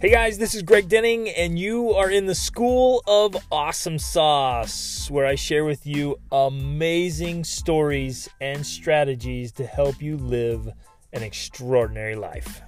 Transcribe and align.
Hey 0.00 0.08
guys, 0.08 0.38
this 0.38 0.54
is 0.54 0.62
Greg 0.62 0.88
Denning, 0.88 1.28
and 1.28 1.58
you 1.58 1.92
are 1.92 2.10
in 2.10 2.24
the 2.24 2.34
School 2.34 3.02
of 3.06 3.36
Awesome 3.52 3.98
Sauce, 3.98 5.10
where 5.10 5.26
I 5.26 5.34
share 5.34 5.66
with 5.66 5.86
you 5.86 6.16
amazing 6.32 7.44
stories 7.44 8.26
and 8.40 8.64
strategies 8.64 9.52
to 9.52 9.66
help 9.66 10.00
you 10.00 10.16
live 10.16 10.70
an 11.12 11.22
extraordinary 11.22 12.16
life. 12.16 12.62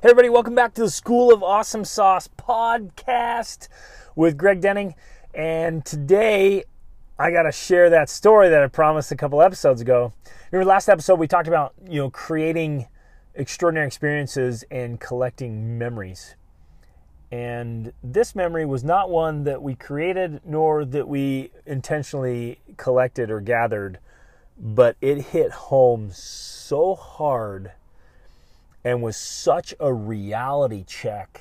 Hey, 0.00 0.04
everybody, 0.04 0.28
welcome 0.28 0.54
back 0.54 0.72
to 0.74 0.82
the 0.82 0.90
School 0.90 1.34
of 1.34 1.42
Awesome 1.42 1.84
Sauce 1.84 2.28
podcast 2.38 3.66
with 4.14 4.36
Greg 4.36 4.60
Denning. 4.60 4.94
And 5.34 5.84
today 5.84 6.62
I 7.18 7.30
got 7.30 7.42
to 7.42 7.52
share 7.52 7.90
that 7.90 8.08
story 8.08 8.48
that 8.48 8.62
I 8.62 8.66
promised 8.68 9.12
a 9.12 9.16
couple 9.16 9.42
episodes 9.42 9.80
ago. 9.80 10.12
Remember 10.50 10.68
last 10.68 10.88
episode 10.88 11.18
we 11.18 11.28
talked 11.28 11.48
about, 11.48 11.74
you 11.86 12.00
know, 12.00 12.10
creating 12.10 12.86
extraordinary 13.34 13.86
experiences 13.86 14.64
and 14.70 14.98
collecting 14.98 15.78
memories. 15.78 16.36
And 17.30 17.92
this 18.02 18.34
memory 18.34 18.64
was 18.64 18.82
not 18.82 19.10
one 19.10 19.44
that 19.44 19.62
we 19.62 19.74
created 19.74 20.40
nor 20.44 20.84
that 20.84 21.06
we 21.06 21.50
intentionally 21.66 22.60
collected 22.76 23.30
or 23.30 23.40
gathered, 23.40 23.98
but 24.58 24.96
it 25.00 25.18
hit 25.18 25.50
home 25.52 26.10
so 26.12 26.94
hard 26.94 27.72
and 28.84 29.02
was 29.02 29.16
such 29.16 29.74
a 29.80 29.92
reality 29.92 30.84
check 30.86 31.40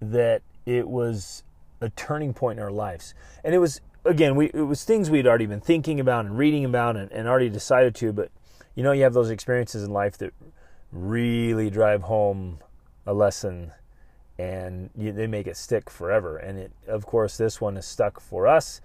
that 0.00 0.42
it 0.64 0.88
was 0.88 1.42
a 1.80 1.90
turning 1.90 2.32
point 2.32 2.58
in 2.58 2.64
our 2.64 2.70
lives. 2.70 3.14
And 3.44 3.54
it 3.54 3.58
was 3.58 3.80
again, 4.06 4.36
we 4.36 4.46
it 4.46 4.62
was 4.62 4.84
things 4.84 5.10
we'd 5.10 5.26
already 5.26 5.46
been 5.46 5.60
thinking 5.60 6.00
about 6.00 6.24
and 6.24 6.38
reading 6.38 6.64
about 6.64 6.96
and, 6.96 7.10
and 7.12 7.28
already 7.28 7.48
decided 7.48 7.94
to, 7.96 8.12
but 8.12 8.30
you 8.74 8.82
know, 8.82 8.92
you 8.92 9.02
have 9.02 9.14
those 9.14 9.30
experiences 9.30 9.82
in 9.82 9.90
life 9.90 10.18
that 10.18 10.32
really 10.92 11.70
drive 11.70 12.02
home 12.02 12.58
a 13.06 13.12
lesson 13.12 13.72
and 14.38 14.90
you, 14.96 15.12
they 15.12 15.26
make 15.26 15.46
it 15.46 15.56
stick 15.56 15.88
forever. 15.90 16.36
And 16.36 16.58
it, 16.58 16.72
of 16.86 17.06
course, 17.06 17.36
this 17.36 17.60
one 17.60 17.76
is 17.76 17.86
stuck 17.86 18.20
for 18.20 18.46
us 18.46 18.80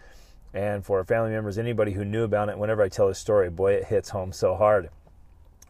and 0.53 0.85
for 0.85 0.99
our 0.99 1.03
family 1.03 1.31
members, 1.31 1.57
anybody 1.57 1.91
who 1.91 2.05
knew 2.05 2.23
about 2.23 2.49
it. 2.49 2.57
Whenever 2.57 2.81
I 2.81 2.89
tell 2.89 3.07
this 3.07 3.19
story, 3.19 3.49
boy, 3.49 3.73
it 3.73 3.85
hits 3.85 4.09
home 4.09 4.31
so 4.31 4.55
hard. 4.55 4.89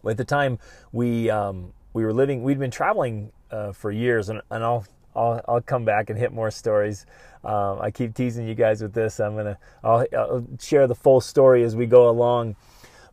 At 0.08 0.18
the 0.18 0.26
time, 0.26 0.60
we 0.92 1.30
um, 1.30 1.74
we 1.94 2.04
were 2.04 2.14
living, 2.14 2.42
we'd 2.44 2.58
been 2.58 2.72
traveling 2.72 3.32
uh, 3.52 3.72
for 3.74 3.92
years, 3.92 4.30
and, 4.30 4.42
and 4.50 4.64
I'll 4.64 4.86
I'll, 5.16 5.42
I'll 5.48 5.62
come 5.62 5.86
back 5.86 6.10
and 6.10 6.18
hit 6.18 6.32
more 6.32 6.52
stories. 6.52 7.06
Um, 7.44 7.80
I 7.82 7.92
keep 7.92 8.14
teasing 8.14 8.48
you 8.48 8.56
guys 8.56 8.82
with 8.82 8.94
this. 8.94 9.20
I'm 9.20 9.36
gonna 9.36 9.58
I'll, 9.84 10.06
I'll 10.16 10.46
share 10.60 10.88
the 10.88 10.96
full 10.96 11.22
story 11.22 11.64
as 11.64 11.76
we 11.76 11.86
go 11.88 12.10
along, 12.10 12.56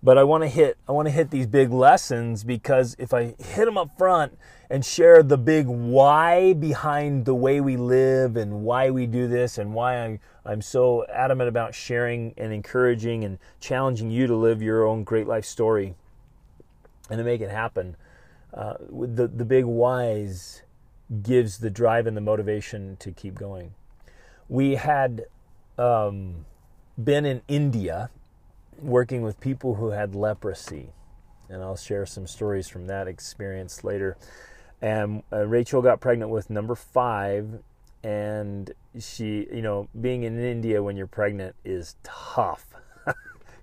but 0.03 0.19
I 0.19 0.25
want 0.25 0.43
to 0.45 0.49
hit 0.49 0.77
I 0.87 0.93
want 0.93 1.07
to 1.07 1.13
hit 1.13 1.31
these 1.31 1.47
big 1.47 1.71
lessons 1.71 2.45
because 2.45 2.95
if 2.99 3.15
I 3.15 3.35
hit 3.39 3.65
them 3.65 3.79
up 3.79 3.97
front 3.97 4.39
and 4.71 4.85
share 4.85 5.23
the 5.23 5.39
big 5.39 5.67
why 5.67 6.53
behind 6.53 7.25
the 7.25 7.35
way 7.35 7.61
we 7.61 7.79
live 7.79 8.37
and 8.37 8.65
why 8.65 8.91
we 8.91 9.07
do 9.07 9.27
this 9.27 9.57
and 9.57 9.73
why 9.73 9.97
I'm 9.97 10.21
I'm 10.45 10.61
so 10.61 11.07
adamant 11.07 11.49
about 11.49 11.75
sharing 11.75 12.35
and 12.37 12.53
encouraging 12.53 13.25
and 13.25 13.39
challenging 13.61 14.11
you 14.11 14.27
to 14.27 14.37
live 14.37 14.61
your 14.61 14.87
own 14.87 15.05
great 15.05 15.27
life 15.27 15.47
story 15.47 15.95
and 17.09 17.19
to 17.19 17.25
make 17.25 17.41
it 17.41 17.51
happen. 17.51 17.97
Uh, 18.53 18.75
the 18.91 19.27
the 19.27 19.45
big 19.47 19.65
whys 19.65 20.63
gives 21.23 21.59
the 21.59 21.71
drive 21.71 22.07
and 22.07 22.17
the 22.17 22.21
motivation 22.21 22.97
to 22.99 23.11
keep 23.11 23.35
going. 23.35 23.75
We 24.49 24.75
had 24.77 25.27
um, 25.79 26.47
been 27.03 27.25
in 27.25 27.43
India 27.49 28.11
working 28.81 29.23
with 29.23 29.41
people 29.41 29.75
who 29.75 29.91
had 29.91 30.15
leprosy, 30.15 30.91
and 31.49 31.63
I'll 31.63 31.77
share 31.77 32.07
some 32.07 32.27
stories 32.27 32.69
from 32.69 32.87
that 32.87 33.09
experience 33.09 33.85
later. 33.85 34.17
And 34.81 35.23
uh, 35.33 35.47
Rachel 35.47 35.83
got 35.83 36.01
pregnant 36.01 36.31
with 36.31 36.51
number 36.51 36.75
five, 36.75 37.61
and 38.05 38.71
she, 38.99 39.47
you 39.53 39.63
know, 39.63 39.89
being 40.01 40.23
in 40.23 40.39
India 40.39 40.83
when 40.83 40.97
you're 40.97 41.07
pregnant 41.07 41.57
is 41.65 41.97
tough 42.05 42.67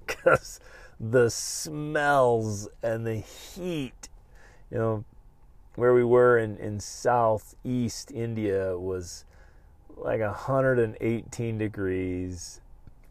because 0.05 0.59
the 0.99 1.29
smells 1.29 2.67
and 2.83 3.05
the 3.05 3.17
heat, 3.17 4.09
you 4.71 4.77
know, 4.77 5.05
where 5.75 5.93
we 5.93 6.03
were 6.03 6.37
in, 6.37 6.57
in 6.57 6.79
southeast 6.79 8.11
India 8.11 8.77
was 8.77 9.25
like 9.97 10.21
118 10.21 11.57
degrees, 11.57 12.61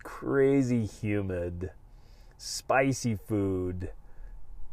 crazy 0.03 0.85
humid, 0.85 1.71
spicy 2.39 3.17
food, 3.17 3.91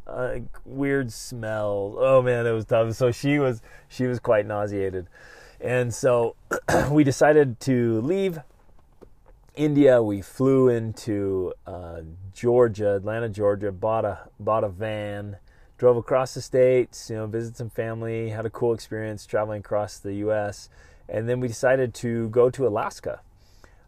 uh, 0.08 0.40
weird 0.66 1.12
smell. 1.12 1.96
Oh 1.98 2.22
man, 2.22 2.46
it 2.46 2.52
was 2.52 2.66
tough. 2.66 2.94
So 2.96 3.12
she 3.12 3.40
was 3.40 3.62
she 3.88 4.08
was 4.08 4.20
quite 4.20 4.46
nauseated, 4.46 5.08
and 5.60 5.94
so 5.94 6.36
we 6.92 7.04
decided 7.04 7.60
to 7.62 8.02
leave 8.02 8.40
India. 9.56 10.02
We 10.02 10.22
flew 10.22 10.70
into 10.70 11.54
uh, 11.66 12.02
Georgia, 12.34 12.96
Atlanta, 12.96 13.30
Georgia. 13.30 13.72
Bought 13.72 14.06
a 14.06 14.30
bought 14.40 14.64
a 14.64 14.70
van 14.70 15.38
drove 15.82 15.98
across 15.98 16.36
the 16.36 16.42
states, 16.44 17.10
you 17.10 17.16
know, 17.16 17.26
visited 17.26 17.58
some 17.58 17.72
family, 17.72 18.30
had 18.30 18.46
a 18.46 18.52
cool 18.52 18.72
experience 18.72 19.26
traveling 19.26 19.62
across 19.62 19.98
the 19.98 20.14
U.S., 20.18 20.70
and 21.10 21.28
then 21.28 21.40
we 21.40 21.48
decided 21.48 21.92
to 21.96 22.30
go 22.30 22.52
to 22.52 22.68
Alaska. 22.68 23.22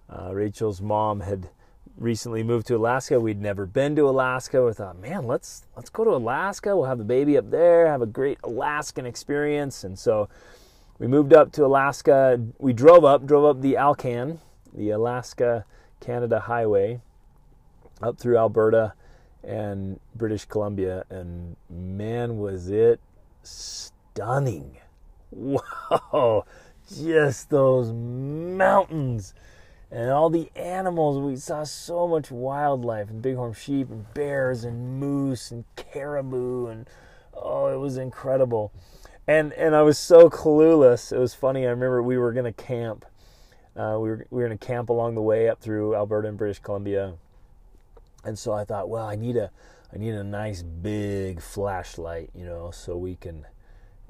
Uh, 0.09 0.33
Rachel's 0.33 0.81
mom 0.81 1.19
had 1.19 1.49
recently 1.95 2.41
moved 2.41 2.65
to 2.65 2.75
Alaska. 2.75 3.19
We'd 3.19 3.39
never 3.39 3.67
been 3.67 3.95
to 3.97 4.09
Alaska. 4.09 4.65
We 4.65 4.73
thought, 4.73 4.97
man, 4.97 5.27
let's 5.27 5.67
let's 5.75 5.91
go 5.91 6.03
to 6.03 6.09
Alaska. 6.09 6.75
We'll 6.75 6.87
have 6.87 6.97
the 6.97 7.03
baby 7.03 7.37
up 7.37 7.51
there, 7.51 7.85
have 7.85 8.01
a 8.01 8.07
great 8.07 8.39
Alaskan 8.43 9.05
experience. 9.05 9.83
And 9.83 9.99
so 9.99 10.29
we 10.97 11.05
moved 11.05 11.31
up 11.31 11.51
to 11.51 11.63
Alaska. 11.63 12.43
We 12.57 12.73
drove 12.73 13.05
up, 13.05 13.27
drove 13.27 13.45
up 13.45 13.61
the 13.61 13.77
Alcan, 13.77 14.39
the 14.73 14.89
Alaska 14.89 15.65
Canada 15.99 16.39
Highway, 16.39 17.01
up 18.01 18.17
through 18.17 18.37
Alberta 18.39 18.93
and 19.43 19.99
British 20.15 20.45
Columbia, 20.45 21.05
and 21.09 21.55
man, 21.69 22.37
was 22.37 22.69
it 22.69 22.99
stunning! 23.43 24.77
Wow, 25.35 26.45
just 26.87 27.49
those 27.49 27.91
mountains 27.91 29.33
and 29.93 30.09
all 30.09 30.29
the 30.29 30.51
animals. 30.55 31.19
We 31.19 31.37
saw 31.37 31.63
so 31.63 32.07
much 32.07 32.31
wildlife 32.31 33.09
and 33.09 33.21
bighorn 33.21 33.53
sheep 33.53 33.89
and 33.89 34.11
bears 34.13 34.63
and 34.63 34.99
moose 34.99 35.51
and 35.51 35.63
caribou, 35.75 36.67
and 36.67 36.89
oh, 37.33 37.67
it 37.67 37.77
was 37.77 37.97
incredible. 37.97 38.71
And 39.27 39.53
and 39.53 39.75
I 39.75 39.83
was 39.83 39.97
so 39.97 40.29
clueless. 40.29 41.13
It 41.13 41.19
was 41.19 41.33
funny. 41.33 41.65
I 41.65 41.69
remember 41.69 42.01
we 42.01 42.17
were 42.17 42.33
gonna 42.33 42.51
camp. 42.53 43.05
Uh, 43.75 43.97
we 43.99 44.09
were 44.09 44.27
we 44.31 44.41
were 44.41 44.47
gonna 44.47 44.57
camp 44.57 44.89
along 44.89 45.15
the 45.15 45.21
way 45.21 45.47
up 45.47 45.61
through 45.61 45.95
Alberta 45.95 46.27
and 46.27 46.37
British 46.37 46.59
Columbia 46.59 47.13
and 48.23 48.37
so 48.37 48.53
I 48.53 48.65
thought, 48.65 48.89
well, 48.89 49.05
I 49.05 49.15
need 49.15 49.37
a 49.37 49.51
I 49.93 49.97
need 49.97 50.13
a 50.13 50.23
nice 50.23 50.63
big 50.63 51.39
flashlight, 51.39 52.31
you 52.33 52.45
know, 52.45 52.71
so 52.71 52.97
we 52.97 53.15
can, 53.15 53.45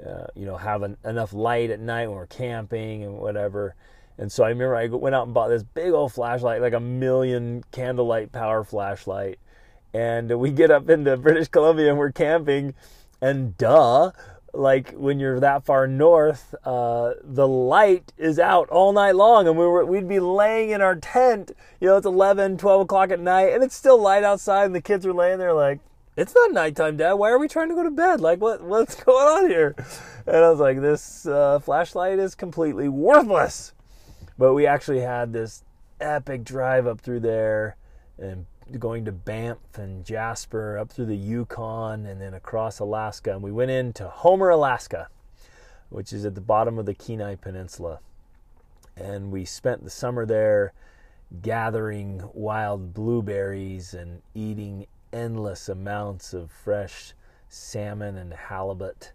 uh, 0.06 0.28
you 0.34 0.46
know, 0.46 0.56
have 0.56 0.81
an, 0.81 0.96
enough 1.03 1.34
light 1.34 1.72
at 1.72 1.79
night 1.81 2.07
when 2.07 2.16
we're 2.16 2.28
camping 2.28 3.03
and 3.03 3.18
whatever. 3.18 3.75
And 4.18 4.31
so 4.31 4.46
I 4.46 4.50
remember 4.50 4.75
I 4.75 4.88
went 4.88 5.13
out 5.13 5.25
and 5.25 5.34
bought 5.34 5.50
this 5.50 5.63
big 5.63 5.91
old 5.91 6.13
flashlight, 6.13 6.62
like 6.62 6.73
a 6.73 6.79
million 6.79 7.63
candlelight 7.72 8.31
power 8.31 8.63
flashlight. 8.63 9.40
And 9.94 10.40
we 10.40 10.52
get 10.52 10.72
up 10.72 10.90
into 10.90 11.18
British 11.18 11.50
Columbia 11.50 11.90
and 11.90 11.97
we're 11.97 12.12
camping, 12.13 12.75
and 13.22 13.57
duh, 13.57 14.12
like 14.53 14.91
when 14.91 15.19
you're 15.19 15.40
that 15.40 15.66
far 15.66 15.88
north, 15.88 16.53
uh, 16.64 17.14
the 17.24 17.47
light 17.47 18.14
is 18.18 18.38
out 18.38 18.69
all 18.69 18.94
night 18.94 19.16
long, 19.16 19.47
and 19.47 19.58
we 19.58 19.66
were 19.66 19.84
we'd 19.86 20.08
be 20.08 20.19
laying 20.19 20.69
in 20.69 20.81
our 20.81 20.96
tent. 20.96 21.52
You 21.80 21.90
know, 21.90 21.97
it's 21.97 22.06
11, 22.06 22.58
12 22.58 22.82
o'clock 22.82 23.11
at 23.11 23.20
night, 23.20 23.53
and 23.53 23.64
it's 23.64 23.76
still 23.76 24.00
light 24.00 24.23
outside, 24.23 24.66
and 24.66 24.76
the 24.76 24.82
kids 24.82 25.05
are 25.05 25.14
laying 25.14 25.40
there 25.40 25.53
like, 25.53 25.79
"It's 26.16 26.35
not 26.35 26.52
nighttime, 26.52 26.97
Dad. 26.97 27.14
Why 27.14 27.32
are 27.32 27.40
we 27.40 27.47
trying 27.47 27.70
to 27.70 27.76
go 27.76 27.84
to 27.84 27.91
bed? 27.91 28.22
Like, 28.22 28.40
what 28.40 28.64
what's 28.64 28.96
going 29.03 29.46
on 29.46 29.50
here?" 29.50 29.76
And 30.28 30.38
I 30.38 30.50
was 30.50 30.59
like, 30.59 30.79
"This 30.82 31.26
uh, 31.26 31.59
flashlight 31.59 32.20
is 32.20 32.35
completely 32.35 32.88
worthless." 32.88 33.73
But 34.38 34.53
we 34.53 34.66
actually 34.66 35.02
had 35.02 35.34
this 35.34 35.64
epic 35.99 36.44
drive 36.44 36.85
up 36.85 37.02
through 37.02 37.22
there, 37.22 37.76
and 38.17 38.46
going 38.79 39.05
to 39.05 39.11
Banff 39.11 39.57
and 39.75 40.05
Jasper 40.05 40.77
up 40.77 40.91
through 40.91 41.07
the 41.07 41.17
Yukon 41.17 42.05
and 42.05 42.21
then 42.21 42.33
across 42.33 42.79
Alaska. 42.79 43.31
And 43.31 43.41
we 43.41 43.51
went 43.51 43.71
into 43.71 44.07
Homer, 44.07 44.49
Alaska, 44.49 45.09
which 45.89 46.13
is 46.13 46.25
at 46.25 46.35
the 46.35 46.41
bottom 46.41 46.79
of 46.79 46.85
the 46.85 46.93
Kenai 46.93 47.35
Peninsula. 47.35 47.99
And 48.95 49.31
we 49.31 49.45
spent 49.45 49.83
the 49.83 49.89
summer 49.89 50.25
there 50.25 50.73
gathering 51.41 52.29
wild 52.33 52.93
blueberries 52.93 53.93
and 53.93 54.21
eating 54.35 54.85
endless 55.11 55.69
amounts 55.69 56.33
of 56.33 56.51
fresh 56.51 57.13
salmon 57.49 58.17
and 58.17 58.33
halibut 58.33 59.11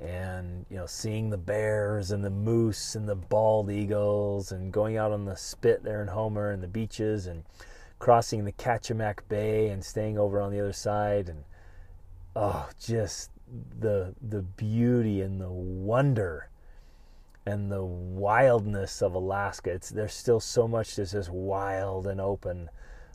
and 0.00 0.64
you 0.70 0.76
know 0.76 0.86
seeing 0.86 1.28
the 1.28 1.36
bears 1.36 2.10
and 2.10 2.24
the 2.24 2.30
moose 2.30 2.94
and 2.94 3.08
the 3.08 3.14
bald 3.14 3.70
eagles 3.70 4.52
and 4.52 4.72
going 4.72 4.96
out 4.96 5.12
on 5.12 5.26
the 5.26 5.36
spit 5.36 5.82
there 5.82 6.00
in 6.00 6.08
Homer 6.08 6.50
and 6.50 6.62
the 6.62 6.68
beaches 6.68 7.26
and 7.26 7.44
crossing 8.00 8.44
the 8.44 8.52
Kachemak 8.52 9.20
Bay 9.28 9.68
and 9.68 9.84
staying 9.84 10.18
over 10.18 10.40
on 10.40 10.50
the 10.50 10.58
other 10.58 10.72
side. 10.72 11.28
And 11.28 11.44
oh, 12.34 12.68
just 12.84 13.30
the 13.78 14.14
the 14.20 14.42
beauty 14.42 15.20
and 15.20 15.40
the 15.40 15.50
wonder 15.50 16.48
and 17.46 17.70
the 17.70 17.84
wildness 17.84 19.02
of 19.02 19.14
Alaska. 19.14 19.70
It's 19.70 19.90
there's 19.90 20.14
still 20.14 20.40
so 20.40 20.66
much 20.66 20.96
that's 20.96 21.12
just 21.12 21.30
wild 21.30 22.06
and 22.08 22.20
open 22.20 22.70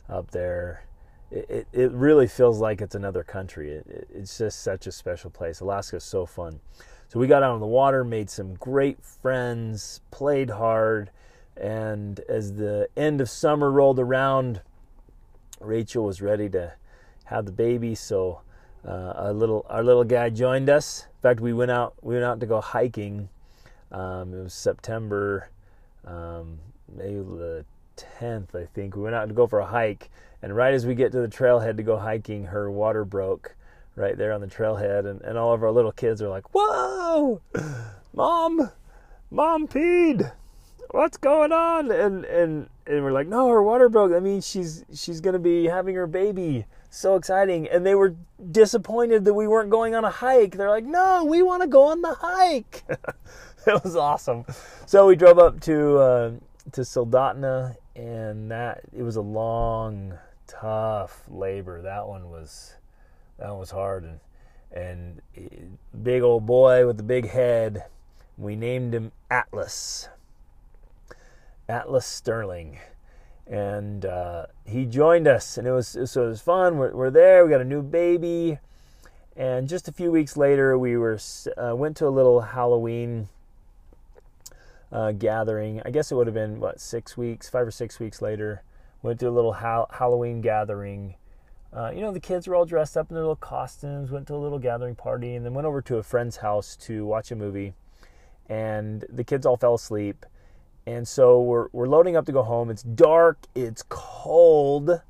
up 0.08 0.30
there. 0.30 0.84
It, 1.30 1.46
it, 1.50 1.66
it 1.72 1.90
really 1.90 2.28
feels 2.28 2.60
like 2.60 2.80
it's 2.80 2.94
another 2.94 3.24
country. 3.24 3.72
It, 3.72 3.86
it, 3.88 4.08
it's 4.14 4.38
just 4.38 4.62
such 4.62 4.86
a 4.86 4.92
special 4.92 5.30
place. 5.30 5.60
Alaska 5.60 5.96
is 5.96 6.04
so 6.04 6.24
fun. 6.24 6.60
So 7.08 7.18
we 7.20 7.26
got 7.26 7.42
out 7.42 7.52
on 7.52 7.60
the 7.60 7.66
water, 7.66 8.04
made 8.04 8.30
some 8.30 8.54
great 8.54 9.02
friends, 9.02 10.00
played 10.10 10.50
hard, 10.50 11.10
and 11.56 12.20
as 12.28 12.54
the 12.54 12.88
end 12.96 13.20
of 13.20 13.30
summer 13.30 13.70
rolled 13.70 13.98
around, 13.98 14.60
Rachel 15.60 16.04
was 16.04 16.20
ready 16.20 16.48
to 16.50 16.72
have 17.24 17.46
the 17.46 17.52
baby. 17.52 17.94
So 17.94 18.40
uh, 18.86 19.12
our 19.16 19.32
little 19.32 19.66
our 19.68 19.82
little 19.82 20.04
guy 20.04 20.30
joined 20.30 20.70
us. 20.70 21.06
In 21.16 21.20
fact, 21.22 21.40
we 21.40 21.52
went 21.52 21.70
out 21.70 21.94
we 22.02 22.14
went 22.14 22.24
out 22.24 22.40
to 22.40 22.46
go 22.46 22.60
hiking. 22.60 23.28
Um, 23.90 24.34
it 24.34 24.42
was 24.42 24.54
September, 24.54 25.48
um, 26.04 26.58
maybe 26.92 27.16
the 27.16 27.64
10th, 27.96 28.54
I 28.54 28.66
think. 28.66 28.96
We 28.96 29.02
went 29.02 29.14
out 29.14 29.28
to 29.28 29.34
go 29.34 29.46
for 29.46 29.60
a 29.60 29.66
hike, 29.66 30.10
and 30.42 30.54
right 30.54 30.74
as 30.74 30.84
we 30.86 30.94
get 30.94 31.12
to 31.12 31.20
the 31.20 31.28
trailhead 31.28 31.76
to 31.76 31.84
go 31.84 31.96
hiking, 31.96 32.46
her 32.46 32.68
water 32.70 33.04
broke 33.04 33.54
right 33.94 34.18
there 34.18 34.32
on 34.32 34.40
the 34.40 34.48
trailhead, 34.48 35.06
and, 35.06 35.22
and 35.22 35.38
all 35.38 35.54
of 35.54 35.62
our 35.62 35.70
little 35.70 35.92
kids 35.92 36.20
are 36.20 36.28
like, 36.28 36.52
"Whoa, 36.52 37.40
mom, 38.12 38.70
mom 39.30 39.68
peed." 39.68 40.32
What's 40.90 41.16
going 41.16 41.52
on? 41.52 41.90
And 41.90 42.24
and 42.24 42.68
and 42.86 43.04
we're 43.04 43.12
like, 43.12 43.26
no, 43.26 43.48
her 43.48 43.62
water 43.62 43.88
broke. 43.88 44.12
I 44.12 44.20
mean, 44.20 44.40
she's 44.40 44.84
she's 44.94 45.20
gonna 45.20 45.38
be 45.38 45.66
having 45.66 45.94
her 45.94 46.06
baby. 46.06 46.66
So 46.90 47.16
exciting! 47.16 47.68
And 47.68 47.84
they 47.84 47.94
were 47.94 48.14
disappointed 48.52 49.24
that 49.24 49.34
we 49.34 49.48
weren't 49.48 49.70
going 49.70 49.94
on 49.94 50.04
a 50.04 50.10
hike. 50.10 50.56
They're 50.56 50.70
like, 50.70 50.84
no, 50.84 51.24
we 51.24 51.42
want 51.42 51.62
to 51.62 51.68
go 51.68 51.82
on 51.84 52.00
the 52.00 52.14
hike. 52.14 52.84
it 53.66 53.84
was 53.84 53.96
awesome. 53.96 54.44
So 54.86 55.06
we 55.06 55.16
drove 55.16 55.38
up 55.38 55.60
to 55.62 55.98
uh, 55.98 56.30
to 56.72 56.80
Soldotna, 56.82 57.76
and 57.94 58.50
that 58.50 58.82
it 58.96 59.02
was 59.02 59.16
a 59.16 59.22
long, 59.22 60.14
tough 60.46 61.24
labor. 61.28 61.82
That 61.82 62.06
one 62.06 62.30
was 62.30 62.74
that 63.38 63.50
one 63.50 63.58
was 63.58 63.70
hard, 63.70 64.04
and 64.04 64.20
and 64.72 65.78
big 66.02 66.22
old 66.22 66.46
boy 66.46 66.86
with 66.86 66.96
the 66.96 67.02
big 67.02 67.28
head. 67.28 67.84
We 68.38 68.54
named 68.54 68.94
him 68.94 69.12
Atlas. 69.30 70.08
Atlas 71.68 72.06
Sterling, 72.06 72.78
and 73.46 74.04
uh, 74.04 74.46
he 74.64 74.84
joined 74.84 75.26
us, 75.26 75.58
and 75.58 75.66
it 75.66 75.72
was 75.72 75.88
so 75.88 76.24
it 76.24 76.28
was 76.28 76.40
fun. 76.40 76.78
We're, 76.78 76.94
we're 76.94 77.10
there. 77.10 77.44
We 77.44 77.50
got 77.50 77.60
a 77.60 77.64
new 77.64 77.82
baby, 77.82 78.58
and 79.36 79.68
just 79.68 79.88
a 79.88 79.92
few 79.92 80.10
weeks 80.10 80.36
later, 80.36 80.78
we 80.78 80.96
were 80.96 81.18
uh, 81.56 81.74
went 81.74 81.96
to 81.98 82.06
a 82.06 82.10
little 82.10 82.40
Halloween 82.40 83.28
uh, 84.92 85.12
gathering. 85.12 85.82
I 85.84 85.90
guess 85.90 86.10
it 86.12 86.14
would 86.14 86.26
have 86.26 86.34
been 86.34 86.60
what 86.60 86.80
six 86.80 87.16
weeks, 87.16 87.48
five 87.48 87.66
or 87.66 87.70
six 87.70 87.98
weeks 88.00 88.22
later. 88.22 88.62
Went 89.02 89.20
to 89.20 89.28
a 89.28 89.30
little 89.30 89.52
ha- 89.52 89.86
Halloween 89.90 90.40
gathering. 90.40 91.14
Uh, 91.72 91.90
you 91.94 92.00
know, 92.00 92.12
the 92.12 92.20
kids 92.20 92.48
were 92.48 92.54
all 92.54 92.64
dressed 92.64 92.96
up 92.96 93.10
in 93.10 93.14
their 93.14 93.22
little 93.22 93.36
costumes. 93.36 94.10
Went 94.10 94.26
to 94.28 94.34
a 94.34 94.36
little 94.36 94.58
gathering 94.58 94.94
party, 94.94 95.34
and 95.34 95.44
then 95.44 95.52
went 95.52 95.66
over 95.66 95.82
to 95.82 95.96
a 95.96 96.02
friend's 96.02 96.38
house 96.38 96.76
to 96.76 97.04
watch 97.04 97.30
a 97.30 97.36
movie. 97.36 97.74
And 98.48 99.04
the 99.08 99.24
kids 99.24 99.44
all 99.44 99.56
fell 99.56 99.74
asleep. 99.74 100.24
And 100.86 101.06
so 101.06 101.40
we're 101.40 101.68
we're 101.72 101.88
loading 101.88 102.16
up 102.16 102.26
to 102.26 102.32
go 102.32 102.42
home. 102.42 102.70
It's 102.70 102.82
dark. 102.82 103.38
It's 103.54 103.82
cold. 103.88 105.02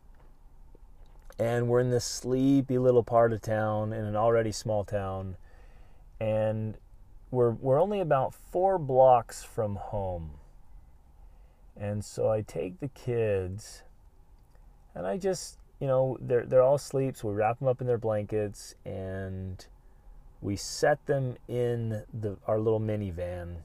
And 1.38 1.68
we're 1.68 1.80
in 1.80 1.90
this 1.90 2.04
sleepy 2.04 2.78
little 2.78 3.02
part 3.02 3.32
of 3.32 3.42
town 3.42 3.92
in 3.92 4.04
an 4.04 4.16
already 4.16 4.52
small 4.52 4.84
town. 4.84 5.36
And 6.18 6.78
we're 7.30 7.50
we're 7.50 7.80
only 7.80 8.00
about 8.00 8.32
four 8.32 8.78
blocks 8.78 9.44
from 9.44 9.76
home. 9.76 10.30
And 11.76 12.02
so 12.02 12.30
I 12.30 12.40
take 12.40 12.80
the 12.80 12.88
kids 12.88 13.82
and 14.94 15.06
I 15.06 15.18
just 15.18 15.58
you 15.78 15.86
know, 15.86 16.16
they're 16.20 16.46
they're 16.46 16.62
all 16.62 16.76
asleep, 16.76 17.16
so 17.16 17.28
we 17.28 17.34
wrap 17.34 17.58
them 17.58 17.68
up 17.68 17.80
in 17.80 17.86
their 17.86 17.98
blankets 17.98 18.74
and 18.84 19.66
we 20.40 20.56
set 20.56 21.04
them 21.06 21.36
in 21.48 22.02
the 22.18 22.38
our 22.46 22.58
little 22.58 22.80
minivan. 22.80 23.56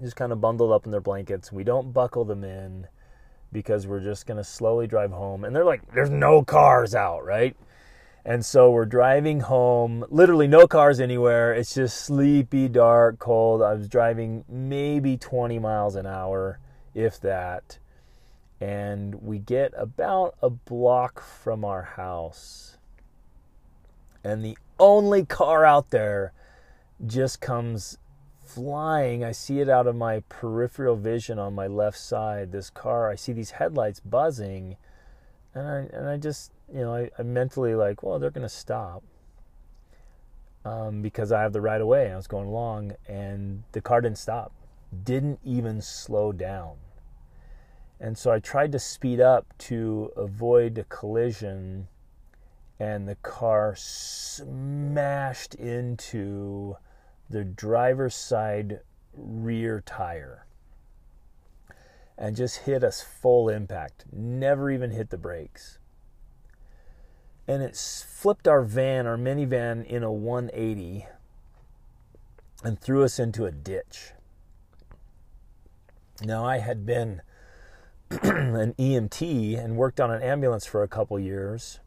Just 0.00 0.16
kind 0.16 0.32
of 0.32 0.40
bundled 0.40 0.72
up 0.72 0.84
in 0.84 0.90
their 0.90 1.00
blankets. 1.00 1.52
We 1.52 1.64
don't 1.64 1.92
buckle 1.92 2.24
them 2.24 2.44
in 2.44 2.88
because 3.52 3.86
we're 3.86 4.00
just 4.00 4.26
going 4.26 4.36
to 4.36 4.44
slowly 4.44 4.86
drive 4.86 5.12
home. 5.12 5.44
And 5.44 5.54
they're 5.54 5.64
like, 5.64 5.92
there's 5.94 6.10
no 6.10 6.42
cars 6.42 6.94
out, 6.94 7.24
right? 7.24 7.56
And 8.24 8.44
so 8.44 8.70
we're 8.70 8.86
driving 8.86 9.40
home, 9.40 10.04
literally 10.08 10.48
no 10.48 10.66
cars 10.66 10.98
anywhere. 10.98 11.52
It's 11.52 11.74
just 11.74 12.00
sleepy, 12.00 12.68
dark, 12.68 13.18
cold. 13.18 13.62
I 13.62 13.74
was 13.74 13.86
driving 13.86 14.44
maybe 14.48 15.16
20 15.16 15.58
miles 15.58 15.94
an 15.94 16.06
hour, 16.06 16.58
if 16.94 17.20
that. 17.20 17.78
And 18.60 19.16
we 19.16 19.38
get 19.38 19.72
about 19.76 20.36
a 20.40 20.48
block 20.48 21.20
from 21.20 21.64
our 21.64 21.82
house. 21.82 22.78
And 24.24 24.42
the 24.42 24.56
only 24.80 25.26
car 25.26 25.66
out 25.66 25.90
there 25.90 26.32
just 27.06 27.42
comes 27.42 27.98
flying. 28.54 29.24
I 29.24 29.32
see 29.32 29.60
it 29.60 29.68
out 29.68 29.86
of 29.86 29.96
my 29.96 30.20
peripheral 30.28 30.96
vision 30.96 31.38
on 31.38 31.54
my 31.54 31.66
left 31.66 31.98
side. 31.98 32.52
This 32.52 32.70
car, 32.70 33.10
I 33.10 33.14
see 33.14 33.32
these 33.32 33.52
headlights 33.52 34.00
buzzing. 34.00 34.76
And 35.54 35.68
I, 35.68 35.76
and 35.96 36.08
I 36.08 36.16
just 36.16 36.52
you 36.72 36.80
know, 36.80 36.94
I, 36.94 37.10
I 37.18 37.22
mentally 37.22 37.74
like, 37.74 38.02
well, 38.02 38.18
they're 38.18 38.30
going 38.30 38.42
to 38.42 38.48
stop 38.48 39.02
um, 40.64 41.02
because 41.02 41.32
I 41.32 41.42
have 41.42 41.52
the 41.52 41.60
right 41.60 41.80
of 41.80 41.86
way. 41.86 42.10
I 42.10 42.16
was 42.16 42.26
going 42.26 42.48
along, 42.48 42.92
and 43.06 43.64
the 43.72 43.80
car 43.80 44.00
didn't 44.00 44.18
stop, 44.18 44.52
didn't 45.04 45.40
even 45.44 45.80
slow 45.80 46.32
down. 46.32 46.76
And 48.00 48.18
so 48.18 48.32
I 48.32 48.40
tried 48.40 48.72
to 48.72 48.78
speed 48.78 49.20
up 49.20 49.46
to 49.58 50.10
avoid 50.16 50.78
a 50.78 50.84
collision, 50.84 51.88
and 52.80 53.08
the 53.08 53.16
car 53.16 53.74
smashed 53.76 55.54
into 55.54 56.76
the 57.28 57.44
driver's 57.44 58.14
side 58.14 58.80
rear 59.12 59.82
tire 59.84 60.46
and 62.16 62.36
just 62.36 62.58
hit 62.58 62.84
us 62.84 63.02
full 63.02 63.48
impact. 63.48 64.04
Never 64.12 64.70
even 64.70 64.90
hit 64.90 65.10
the 65.10 65.18
brakes 65.18 65.78
and 67.46 67.62
it 67.62 67.76
flipped 67.76 68.48
our 68.48 68.62
van, 68.62 69.06
our 69.06 69.16
minivan, 69.16 69.84
in 69.84 70.02
a 70.02 70.12
180 70.12 71.06
and 72.62 72.80
threw 72.80 73.04
us 73.04 73.18
into 73.18 73.44
a 73.44 73.52
ditch. 73.52 74.12
Now, 76.22 76.46
I 76.46 76.58
had 76.58 76.86
been 76.86 77.20
an 78.10 78.74
EMT 78.74 79.62
and 79.62 79.76
worked 79.76 80.00
on 80.00 80.10
an 80.10 80.22
ambulance 80.22 80.64
for 80.64 80.82
a 80.82 80.88
couple 80.88 81.18
years. 81.18 81.80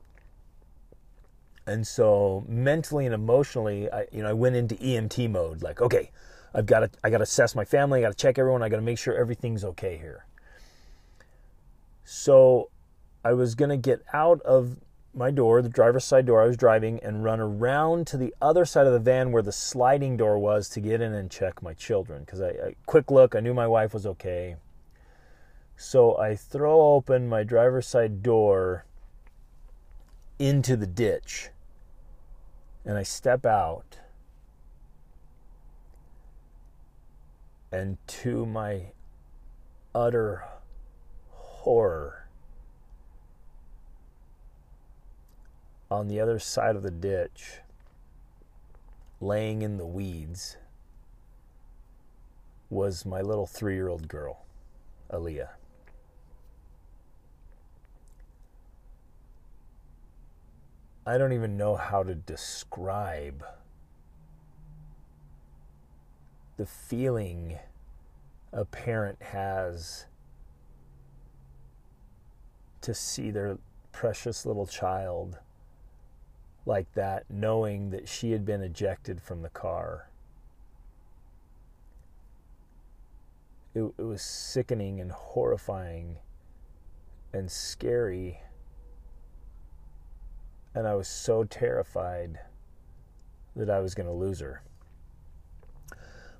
And 1.67 1.85
so 1.85 2.45
mentally 2.47 3.05
and 3.05 3.13
emotionally, 3.13 3.91
I, 3.91 4.07
you 4.11 4.23
know, 4.23 4.29
I 4.29 4.33
went 4.33 4.55
into 4.55 4.75
EMT 4.75 5.29
mode. 5.29 5.61
Like, 5.61 5.81
okay, 5.81 6.11
I've 6.53 6.65
got 6.65 6.79
to, 6.79 6.89
I 7.03 7.09
got 7.09 7.17
to 7.17 7.23
assess 7.23 7.53
my 7.53 7.65
family. 7.65 7.99
I 7.99 8.01
got 8.03 8.17
to 8.17 8.21
check 8.21 8.39
everyone. 8.39 8.63
I 8.63 8.69
got 8.69 8.77
to 8.77 8.81
make 8.81 8.97
sure 8.97 9.13
everything's 9.13 9.65
okay 9.65 9.97
here. 9.97 10.25
So 12.05 12.69
I 13.23 13.33
was 13.33 13.53
going 13.53 13.69
to 13.69 13.77
get 13.77 14.01
out 14.13 14.41
of 14.43 14.77
my 15.13 15.31
door, 15.31 15.61
the 15.61 15.69
driver's 15.69 16.05
side 16.05 16.25
door 16.25 16.41
I 16.41 16.47
was 16.47 16.55
driving, 16.55 16.99
and 17.03 17.23
run 17.23 17.39
around 17.39 18.07
to 18.07 18.17
the 18.17 18.33
other 18.41 18.63
side 18.63 18.87
of 18.87 18.93
the 18.93 18.99
van 18.99 19.31
where 19.31 19.43
the 19.43 19.51
sliding 19.51 20.15
door 20.15 20.37
was 20.37 20.69
to 20.69 20.79
get 20.79 21.01
in 21.01 21.13
and 21.13 21.29
check 21.29 21.61
my 21.61 21.73
children. 21.73 22.21
Because 22.21 22.39
I, 22.39 22.49
I 22.49 22.75
quick 22.85 23.11
look, 23.11 23.35
I 23.35 23.41
knew 23.41 23.53
my 23.53 23.67
wife 23.67 23.93
was 23.93 24.05
okay. 24.05 24.55
So 25.75 26.17
I 26.17 26.35
throw 26.35 26.93
open 26.93 27.27
my 27.27 27.43
driver's 27.43 27.87
side 27.87 28.23
door 28.23 28.85
into 30.39 30.77
the 30.77 30.87
ditch, 30.87 31.49
and 32.87 32.97
I 32.97 33.03
step 33.03 33.45
out. 33.45 33.99
And 37.69 37.97
to 38.07 38.45
my 38.45 38.93
utter 39.93 40.45
horror, 41.29 42.29
on 45.91 46.07
the 46.07 46.21
other 46.21 46.39
side 46.39 46.77
of 46.77 46.81
the 46.81 46.91
ditch, 46.91 47.59
laying 49.19 49.61
in 49.61 49.77
the 49.77 49.85
weeds, 49.85 50.55
was 52.69 53.05
my 53.05 53.21
little 53.21 53.47
three 53.47 53.75
year 53.75 53.89
old 53.89 54.07
girl, 54.07 54.45
Aaliyah. 55.11 55.49
I 61.07 61.17
don't 61.17 61.31
even 61.31 61.55
know 61.55 61.77
how 61.77 62.03
to 62.03 62.13
describe 62.13 63.45
the 66.57 66.65
feeling 66.65 67.57
a 68.51 68.65
parent 68.65 69.21
has 69.21 70.07
to 72.81 72.93
see 72.93 73.31
their 73.31 73.57
precious 73.93 74.45
little 74.45 74.67
child 74.67 75.37
like 76.65 76.91
that, 76.95 77.23
knowing 77.29 77.91
that 77.91 78.09
she 78.09 78.31
had 78.31 78.45
been 78.45 78.61
ejected 78.61 79.21
from 79.21 79.43
the 79.43 79.49
car. 79.49 80.09
It, 83.73 83.93
it 83.97 84.03
was 84.03 84.21
sickening 84.21 84.99
and 84.99 85.13
horrifying 85.13 86.17
and 87.31 87.49
scary. 87.49 88.41
And 90.77 90.87
I 90.87 90.93
was 90.93 91.07
so 91.07 91.43
terrified 91.43 92.37
that 93.55 93.67
I 93.67 93.79
was 93.79 93.95
going 93.95 94.05
to 94.05 94.13
lose 94.13 94.41
her. 94.41 94.61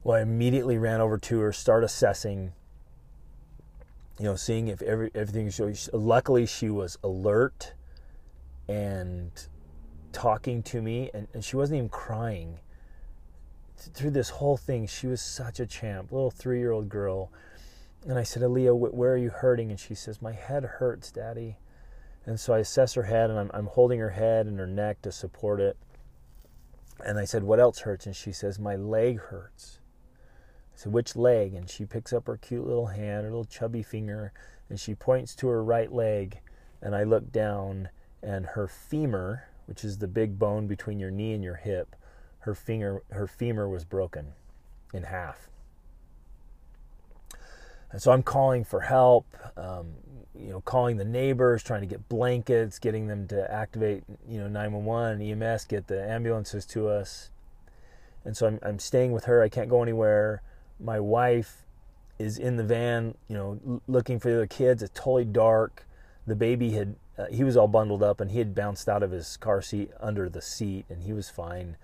Well, 0.04 0.16
I 0.16 0.22
immediately 0.22 0.78
ran 0.78 1.02
over 1.02 1.18
to 1.18 1.40
her, 1.40 1.52
start 1.52 1.84
assessing, 1.84 2.54
you 4.20 4.26
know, 4.26 4.36
seeing 4.36 4.68
if 4.68 4.84
every 4.84 5.10
everything. 5.16 5.46
was. 5.48 5.90
luckily, 5.92 6.46
she 6.46 6.70
was 6.70 7.00
alert 7.04 7.74
and 8.68 9.32
talking 10.12 10.62
to 10.62 10.84
me, 10.84 11.10
and, 11.16 11.28
and 11.34 11.44
she 11.44 11.56
wasn't 11.56 11.78
even 11.78 11.90
crying. 11.90 12.60
Through 13.76 14.12
this 14.12 14.30
whole 14.30 14.56
thing, 14.56 14.86
she 14.86 15.08
was 15.08 15.20
such 15.20 15.60
a 15.60 15.66
champ, 15.66 16.12
little 16.12 16.30
three 16.30 16.60
year 16.60 16.74
old 16.74 16.90
girl. 16.90 17.32
And 18.08 18.20
I 18.20 18.24
said, 18.24 18.44
Aaliyah, 18.44 18.94
where 18.94 19.14
are 19.14 19.18
you 19.18 19.32
hurting? 19.32 19.72
And 19.72 19.80
she 19.80 19.96
says, 19.96 20.22
My 20.22 20.34
head 20.34 20.64
hurts, 20.64 21.10
Daddy. 21.10 21.58
And 22.28 22.38
so 22.38 22.54
I 22.54 22.60
assess 22.60 22.94
her 22.96 23.04
head, 23.04 23.30
and 23.30 23.40
I'm, 23.40 23.50
I'm 23.54 23.68
holding 23.68 24.00
her 24.00 24.10
head 24.10 24.48
and 24.48 24.60
her 24.60 24.68
neck 24.68 25.02
to 25.04 25.14
support 25.14 25.62
it. 25.62 25.78
And 27.04 27.18
I 27.18 27.24
said, 27.24 27.44
What 27.44 27.62
else 27.62 27.80
hurts? 27.80 28.06
And 28.06 28.16
she 28.16 28.34
says, 28.34 28.60
My 28.60 28.76
leg 28.76 29.18
hurts. 29.18 29.80
I 30.74 30.78
said, 30.78 30.92
Which 30.92 31.16
leg? 31.16 31.54
And 31.54 31.70
she 31.70 31.86
picks 31.86 32.12
up 32.12 32.28
her 32.28 32.36
cute 32.36 32.68
little 32.68 32.88
hand, 32.88 33.24
her 33.24 33.30
little 33.32 33.46
chubby 33.46 33.82
finger, 33.82 34.34
and 34.70 34.78
she 34.78 34.94
points 34.94 35.36
to 35.36 35.48
her 35.48 35.64
right 35.64 35.92
leg. 35.92 36.42
And 36.82 36.94
I 36.94 37.04
look 37.04 37.32
down, 37.32 37.90
and 38.22 38.46
her 38.46 38.68
femur, 38.68 39.48
which 39.66 39.86
is 39.86 39.98
the 39.98 40.08
big 40.08 40.38
bone 40.38 40.68
between 40.68 41.00
your 41.00 41.12
knee 41.12 41.34
and 41.34 41.44
your 41.44 41.56
hip, 41.56 41.96
her 42.40 42.54
finger, 42.54 43.04
her 43.12 43.28
femur 43.28 43.70
was 43.70 43.86
broken 43.86 44.34
in 44.94 45.04
half. 45.04 45.50
And 47.92 48.02
so 48.02 48.12
I'm 48.12 48.24
calling 48.24 48.64
for 48.64 48.82
help, 48.82 49.26
um, 49.56 49.94
you 50.36 50.50
know, 50.50 50.62
calling 50.62 50.98
the 50.98 51.06
neighbors, 51.06 51.64
trying 51.64 51.82
to 51.82 51.88
get 51.88 52.08
blankets, 52.10 52.80
getting 52.80 53.08
them 53.08 53.28
to 53.28 53.52
activate, 53.52 54.04
you 54.28 54.40
know, 54.40 54.48
911 54.48 55.22
EMS, 55.22 55.66
get 55.66 55.88
the 55.88 56.04
ambulances 56.04 56.66
to 56.68 56.90
us. 56.90 57.32
And 58.26 58.36
so 58.36 58.48
I'm, 58.48 58.60
I'm 58.62 58.80
staying 58.80 59.14
with 59.14 59.26
her. 59.26 59.42
I 59.42 59.50
can't 59.50 59.70
go 59.70 59.82
anywhere. 59.82 60.42
My 60.80 61.00
wife 61.00 61.64
is 62.20 62.38
in 62.38 62.58
the 62.58 62.64
van, 62.64 63.16
you 63.28 63.36
know, 63.36 63.82
looking 63.88 64.20
for 64.20 64.30
the 64.30 64.36
other 64.36 64.48
kids. 64.48 64.84
It's 64.84 64.94
totally 64.94 65.26
dark. 65.26 65.86
The 66.26 66.36
baby 66.36 66.72
had, 66.72 66.96
uh, 67.18 67.28
he 67.32 67.44
was 67.44 67.56
all 67.56 67.68
bundled 67.68 68.04
up 68.04 68.20
and 68.20 68.32
he 68.32 68.40
had 68.40 68.54
bounced 68.54 68.90
out 68.90 69.02
of 69.02 69.12
his 69.12 69.38
car 69.38 69.62
seat 69.62 69.92
under 70.00 70.28
the 70.28 70.42
seat 70.42 70.86
and 70.90 71.04
he 71.04 71.14
was 71.14 71.30
fine 71.30 71.78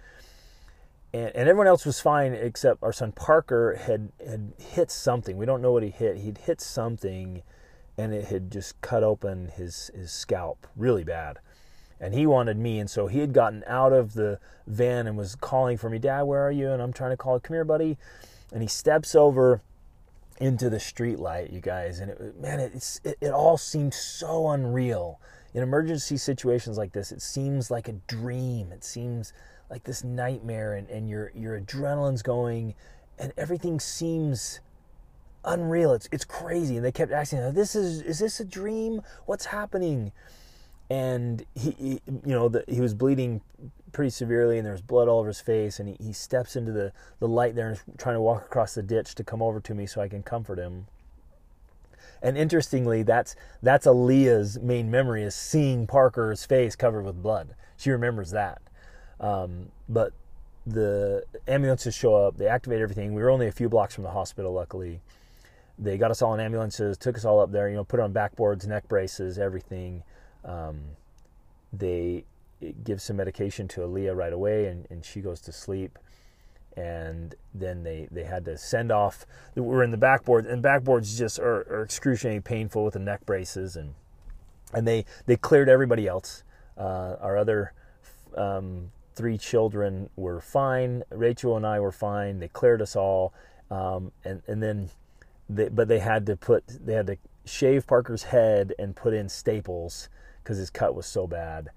and, 1.14 1.32
and 1.36 1.50
everyone 1.50 1.68
else 1.68 1.86
was 1.86 2.00
fine 2.00 2.34
except 2.34 2.82
our 2.84 2.94
son 2.94 3.12
Parker 3.12 3.76
had 3.76 4.12
had 4.26 4.54
hit 4.58 4.92
something. 4.92 5.38
We 5.38 5.46
don't 5.46 5.62
know 5.62 5.72
what 5.72 5.84
he 5.84 5.90
hit. 5.90 6.18
He'd 6.18 6.40
hit 6.40 6.60
something, 6.60 7.44
and 7.98 8.14
it 8.14 8.26
had 8.26 8.52
just 8.52 8.80
cut 8.82 9.04
open 9.04 9.50
his 9.56 9.92
his 9.94 10.12
scalp 10.12 10.68
really 10.76 11.04
bad. 11.04 11.38
And 12.00 12.14
he 12.14 12.26
wanted 12.26 12.58
me, 12.58 12.80
and 12.80 12.90
so 12.90 13.08
he 13.08 13.20
had 13.20 13.32
gotten 13.32 13.64
out 13.66 13.94
of 13.94 14.14
the 14.14 14.40
van 14.68 15.08
and 15.08 15.16
was 15.16 15.36
calling 15.36 15.78
for 15.78 15.90
me, 15.90 16.00
Dad, 16.00 16.24
where 16.24 16.46
are 16.46 16.52
you? 16.52 16.72
And 16.72 16.82
I'm 16.82 16.92
trying 16.92 17.12
to 17.12 17.18
call, 17.18 17.40
come 17.40 17.54
here, 17.54 17.64
buddy. 17.64 17.98
And 18.52 18.62
he 18.62 18.68
steps 18.68 19.16
over 19.16 19.62
into 20.40 20.70
the 20.70 20.80
street 20.80 21.20
light, 21.20 21.52
you 21.52 21.62
guys, 21.62 22.00
and 22.00 22.12
it, 22.12 22.42
man, 22.42 22.60
it's 22.60 23.00
it, 23.04 23.18
it 23.22 23.32
all 23.32 23.58
seemed 23.58 23.94
so 23.94 24.50
unreal. 24.50 25.20
In 25.54 25.62
emergency 25.62 26.18
situations 26.18 26.78
like 26.78 26.94
this, 26.94 27.12
it 27.12 27.22
seems 27.22 27.70
like 27.70 27.88
a 27.88 27.94
dream. 28.08 28.72
It 28.72 28.84
seems 28.84 29.34
like 29.70 29.84
this 29.84 30.04
nightmare 30.04 30.74
and, 30.74 30.90
and 30.90 31.08
your 31.08 31.32
your 31.36 31.60
adrenaline's 31.60 32.22
going 32.22 32.76
and 33.20 33.34
everything 33.38 33.80
seems 33.80 34.60
unreal. 35.46 35.94
It's 35.94 36.10
it's 36.12 36.26
crazy. 36.26 36.76
And 36.76 36.86
they 36.86 36.92
kept 36.92 37.12
asking, 37.12 37.54
"This 37.54 37.76
is 37.76 38.02
is 38.02 38.20
this 38.20 38.40
a 38.40 38.46
dream? 38.46 39.02
What's 39.26 39.46
happening?" 39.46 40.12
And 40.90 41.46
he, 41.56 41.72
he 41.72 42.02
you 42.08 42.34
know, 42.34 42.50
the, 42.50 42.66
he 42.68 42.82
was 42.82 42.94
bleeding 42.94 43.42
pretty 43.92 44.10
severely, 44.10 44.58
and 44.58 44.66
there 44.66 44.74
was 44.74 44.82
blood 44.82 45.08
all 45.08 45.20
over 45.20 45.30
his 45.30 45.40
face. 45.40 45.80
And 45.80 45.90
he, 45.90 45.98
he 46.04 46.14
steps 46.14 46.56
into 46.56 46.72
the 46.72 46.92
the 47.20 47.28
light 47.28 47.56
there 47.56 47.68
and 47.68 47.78
is 47.78 47.84
trying 47.98 48.16
to 48.16 48.22
walk 48.22 48.46
across 48.46 48.74
the 48.74 48.84
ditch 48.84 49.16
to 49.16 49.24
come 49.24 49.42
over 49.42 49.60
to 49.60 49.74
me 49.74 49.86
so 49.86 50.02
I 50.02 50.08
can 50.08 50.24
comfort 50.24 50.58
him. 50.58 50.88
And 52.24 52.38
interestingly, 52.38 53.04
that's 53.04 53.36
that's 53.62 53.86
Aaliyah's 53.86 54.58
main 54.60 54.90
memory 54.90 55.24
is 55.24 55.36
seeing 55.36 55.86
Parker's 55.86 56.46
face 56.46 56.76
covered 56.76 57.04
with 57.04 57.22
blood. 57.22 57.54
She 57.76 57.92
remembers 57.92 58.32
that. 58.32 58.62
Um, 59.20 59.72
but 59.90 60.14
the 60.66 61.24
ambulances 61.48 61.94
show 61.94 62.16
up, 62.16 62.38
they 62.38 62.48
activate 62.48 62.82
everything. 62.82 63.14
We 63.14 63.22
were 63.22 63.30
only 63.30 63.48
a 63.48 63.52
few 63.52 63.68
blocks 63.68 63.94
from 63.94 64.06
the 64.06 64.12
hospital, 64.12 64.54
luckily. 64.54 65.02
They 65.78 65.98
got 65.98 66.12
us 66.12 66.22
all 66.22 66.34
in 66.34 66.40
ambulances, 66.40 66.98
took 66.98 67.18
us 67.18 67.26
all 67.26 67.42
up 67.42 67.52
there, 67.52 67.68
you 67.68 67.76
know, 67.76 67.84
put 67.84 68.00
on 68.00 68.14
backboards, 68.14 68.66
neck 68.66 68.88
braces, 68.88 69.38
everything. 69.38 70.04
Um, 70.46 70.80
they 71.74 72.24
give 72.86 73.02
some 73.02 73.18
medication 73.18 73.68
to 73.70 73.82
Aaliyah 73.82 74.16
right 74.16 74.32
away, 74.32 74.68
and, 74.68 74.88
and 74.90 75.04
she 75.04 75.20
goes 75.20 75.42
to 75.42 75.52
sleep. 75.52 76.00
And 76.76 77.36
then 77.54 77.84
they, 77.84 78.08
they 78.12 78.24
had 78.24 78.46
to 78.46 78.58
send 78.58 78.92
off. 78.92 79.26
We're 79.56 79.84
in 79.84 79.92
the 79.92 79.98
backboard, 79.98 80.46
and 80.46 80.64
backboards 80.64 81.18
just 81.18 81.40
are, 81.40 81.62
are 81.70 81.84
excruciatingly 81.84 82.42
painful 82.42 82.84
with 82.84 82.94
the 82.94 83.00
neck 83.00 83.26
braces, 83.26 83.76
and 83.76 83.94
and 84.74 84.88
they 84.88 85.06
they 85.28 85.36
cleared 85.36 85.70
everybody 85.70 86.08
else. 86.08 86.44
Uh, 86.76 87.16
our 87.22 87.38
other 87.38 87.74
um, 88.36 88.92
three 89.14 89.38
children 89.38 90.10
were 90.16 90.42
fine. 90.42 91.04
Rachel 91.12 91.56
and 91.56 91.66
I 91.66 91.80
were 91.80 91.92
fine. 91.92 92.40
They 92.40 92.48
cleared 92.48 92.82
us 92.82 92.96
all, 92.96 93.34
um, 93.70 94.12
and 94.26 94.42
and 94.48 94.64
then, 94.64 94.90
they, 95.48 95.70
but 95.70 95.88
they 95.88 96.00
had 96.00 96.26
to 96.26 96.36
put 96.36 96.64
they 96.68 96.94
had 96.94 97.08
to 97.08 97.18
shave 97.46 97.86
Parker's 97.86 98.24
head 98.24 98.74
and 98.80 98.96
put 98.96 99.14
in 99.14 99.30
staples 99.30 100.10
because 100.44 100.58
his 100.58 100.70
cut 100.70 100.96
was 100.96 101.06
so 101.06 101.28
bad 101.28 101.70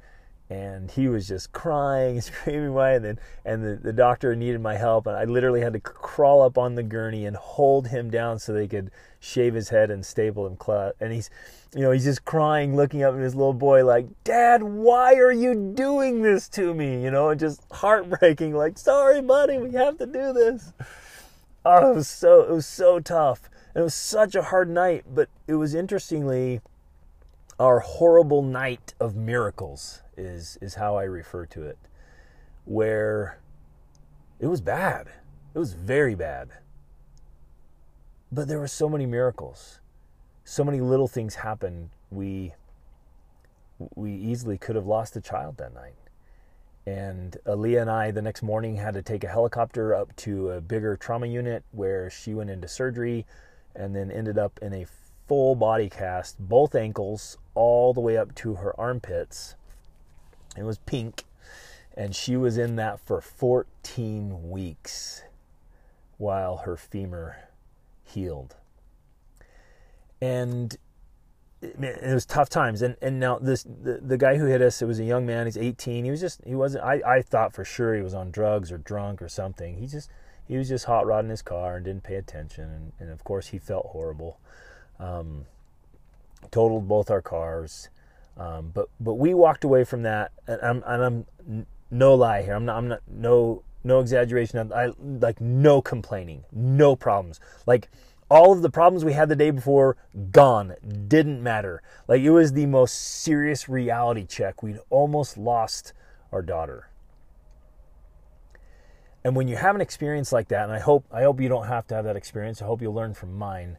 and 0.49 0.91
he 0.91 1.09
was 1.09 1.27
just 1.27 1.53
crying, 1.53 2.21
screaming 2.21 2.69
away. 2.69 2.97
And 2.97 3.05
then, 3.05 3.19
and 3.45 3.65
the, 3.65 3.77
the 3.77 3.93
doctor 3.93 4.35
needed 4.37 4.61
my 4.61 4.77
help, 4.77 5.07
and 5.07 5.17
I 5.17 5.25
literally 5.25 5.61
had 5.61 5.73
to 5.73 5.81
crawl 5.81 6.43
up 6.43 6.57
on 6.57 6.75
the 6.75 6.83
gurney 6.83 7.27
and 7.27 7.37
hold 7.37 7.89
him 7.89 8.11
down 8.11 8.39
so 8.39 8.53
they 8.53 8.69
could 8.69 8.91
shave 9.19 9.55
his 9.55 9.71
head 9.71 9.91
and 9.91 10.05
staple 10.05 10.47
him. 10.47 10.57
And 11.01 11.13
he's, 11.13 11.31
you 11.75 11.83
know, 11.83 11.91
he's 11.91 12.05
just 12.05 12.25
crying, 12.25 12.77
looking 12.77 13.03
up 13.03 13.15
at 13.15 13.21
his 13.21 13.35
little 13.35 13.55
boy, 13.55 13.85
like, 13.85 14.07
"Dad, 14.25 14.63
why 14.63 15.15
are 15.15 15.33
you 15.33 15.55
doing 15.75 16.23
this 16.23 16.49
to 16.51 16.75
me?" 16.75 17.03
You 17.03 17.11
know, 17.11 17.35
just 17.35 17.63
heartbreaking. 17.73 18.55
Like, 18.55 18.79
sorry, 18.79 19.21
buddy, 19.21 19.59
we 19.59 19.73
have 19.73 19.99
to 19.99 20.07
do 20.07 20.33
this. 20.33 20.73
Oh, 21.65 21.91
it 21.91 21.95
was 21.97 22.09
so 22.09 22.43
it 22.43 22.51
was 22.51 22.67
so 22.67 23.01
tough. 23.01 23.51
And 23.75 23.81
it 23.81 23.85
was 23.85 23.95
such 23.95 24.35
a 24.35 24.43
hard 24.43 24.71
night, 24.71 25.05
but 25.13 25.29
it 25.47 25.55
was 25.55 25.75
interestingly 25.75 26.61
our 27.59 27.81
horrible 27.81 28.43
night 28.43 28.95
of 29.01 29.17
miracles 29.17 30.03
is 30.17 30.59
is 30.61 30.75
how 30.75 30.97
I 30.97 31.05
refer 31.05 31.47
to 31.47 31.63
it, 31.63 31.79
where 32.65 33.39
it 34.41 34.47
was 34.47 34.61
bad. 34.61 35.09
It 35.55 35.59
was 35.59 35.73
very 35.73 36.15
bad. 36.15 36.51
But 38.31 38.49
there 38.49 38.59
were 38.59 38.69
so 38.69 38.89
many 38.89 39.07
miracles. 39.07 39.81
So 40.45 40.65
many 40.65 40.81
little 40.81 41.09
things 41.09 41.37
happened. 41.37 41.91
We 42.11 42.53
we 43.95 44.13
easily 44.13 44.59
could 44.59 44.77
have 44.77 44.87
lost 44.87 45.17
a 45.17 45.21
child 45.21 45.59
that 45.59 45.75
night. 45.75 45.95
And 46.87 47.37
Aaliyah 47.47 47.83
and 47.83 47.91
I, 47.91 48.11
the 48.13 48.23
next 48.23 48.43
morning, 48.43 48.77
had 48.77 48.95
to 48.95 49.03
take 49.03 49.25
a 49.25 49.29
helicopter 49.29 49.95
up 49.95 50.15
to 50.17 50.51
a 50.51 50.61
bigger 50.61 50.97
trauma 50.97 51.27
unit 51.27 51.65
where 51.73 52.09
she 52.09 52.33
went 52.33 52.49
into 52.49 52.69
surgery 52.69 53.27
and 53.75 53.95
then 53.95 54.11
ended 54.11 54.39
up 54.39 54.59
in 54.63 54.73
a 54.73 54.87
full 55.27 55.57
body 55.57 55.91
cast, 55.91 56.39
both 56.39 56.75
ankles, 56.75 57.37
all 57.55 57.93
the 57.93 58.01
way 58.01 58.17
up 58.17 58.35
to 58.37 58.55
her 58.55 58.79
armpits. 58.79 59.57
It 60.59 60.65
was 60.65 60.79
pink, 60.79 61.25
and 61.97 62.15
she 62.15 62.37
was 62.37 62.59
in 62.59 62.77
that 62.77 63.01
for 63.01 63.21
14 63.21 64.51
weeks 64.51 65.23
while 66.19 66.59
her 66.59 66.77
femur 66.77 67.37
healed. 68.05 68.57
And 70.21 70.77
it, 71.63 72.15
was 72.15 72.27
tough 72.27 72.49
times. 72.49 72.83
And 72.83 72.97
and 73.01 73.19
now 73.19 73.39
this 73.39 73.63
the, 73.63 74.01
the 74.03 74.19
guy 74.19 74.37
who 74.37 74.47
hit 74.47 74.63
us, 74.63 74.83
it 74.83 74.87
was 74.87 74.99
a 74.99 75.05
young 75.05 75.27
man. 75.27 75.47
He's 75.47 75.57
18. 75.57 76.05
He 76.05 76.11
was 76.11 76.21
just 76.21 76.41
he 76.45 76.55
wasn't. 76.55 76.85
I 76.85 77.01
I 77.07 77.23
thought 77.23 77.53
for 77.53 77.65
sure 77.65 77.95
he 77.95 78.03
was 78.03 78.15
on 78.15 78.31
drugs 78.31 78.71
or 78.71 78.79
drunk 78.79 79.23
or 79.23 79.29
something. 79.29 79.77
He 79.79 79.87
just 79.87 80.11
he 80.47 80.57
was 80.57 80.69
just 80.69 80.85
hot 80.85 81.07
rodding 81.07 81.31
his 81.31 81.43
car 81.43 81.77
and 81.77 81.85
didn't 81.85 82.05
pay 82.05 82.17
attention. 82.17 82.65
And, 82.65 82.93
and 83.01 83.11
of 83.11 83.25
course 83.25 83.49
he 83.49 83.59
felt 83.59 83.87
horrible. 83.87 84.39
Um, 84.99 85.47
totaled 86.51 86.89
both 86.89 87.11
our 87.11 87.23
cars. 87.23 87.89
Um, 88.37 88.71
but 88.75 88.89
but 89.01 89.15
we 89.15 89.35
walked 89.35 89.65
away 89.65 89.85
from 89.85 90.03
that, 90.03 90.33
and 90.47 90.61
I'm, 90.61 90.83
and 90.87 91.27
I'm 91.49 91.67
no 91.91 92.15
lie 92.15 92.43
here. 92.43 92.55
I'm 92.55 92.65
not. 92.65 92.77
I'm 92.77 92.89
not. 92.89 93.01
No 93.09 93.63
no 93.85 94.01
exaggeration. 94.01 94.73
I 94.73 94.93
like 94.99 95.41
no 95.41 95.81
complaining, 95.81 96.45
no 96.53 96.97
problems. 96.97 97.41
Like 97.67 97.89
all 98.29 98.53
of 98.53 98.63
the 98.63 98.71
problems 98.71 99.05
we 99.05 99.13
had 99.13 99.29
the 99.29 99.37
day 99.37 99.51
before 99.51 99.97
gone 100.33 100.75
didn't 101.07 101.41
matter 101.41 101.81
like 102.09 102.21
it 102.21 102.31
was 102.31 102.53
the 102.53 102.67
most 102.67 102.93
serious 103.23 103.69
reality 103.69 104.27
check 104.27 104.65
we'd 104.65 104.81
almost 104.91 105.39
lost 105.39 105.93
our 106.33 106.43
daughter. 106.43 106.91
And 109.23 109.35
when 109.35 109.49
you 109.49 109.57
have 109.57 109.75
an 109.75 109.81
experience 109.81 110.33
like 110.33 110.49
that, 110.49 110.65
and 110.65 110.73
I 110.73 110.79
hope 110.79 111.05
I 111.13 111.23
hope 111.23 111.41
you 111.41 111.49
don't 111.49 111.67
have 111.67 111.87
to 111.89 111.95
have 111.95 112.05
that 112.05 112.17
experience. 112.17 112.61
I 112.61 112.67
hope 112.67 112.83
you'll 112.83 112.95
learn 112.95 113.15
from 113.15 113.37
mine. 113.37 113.79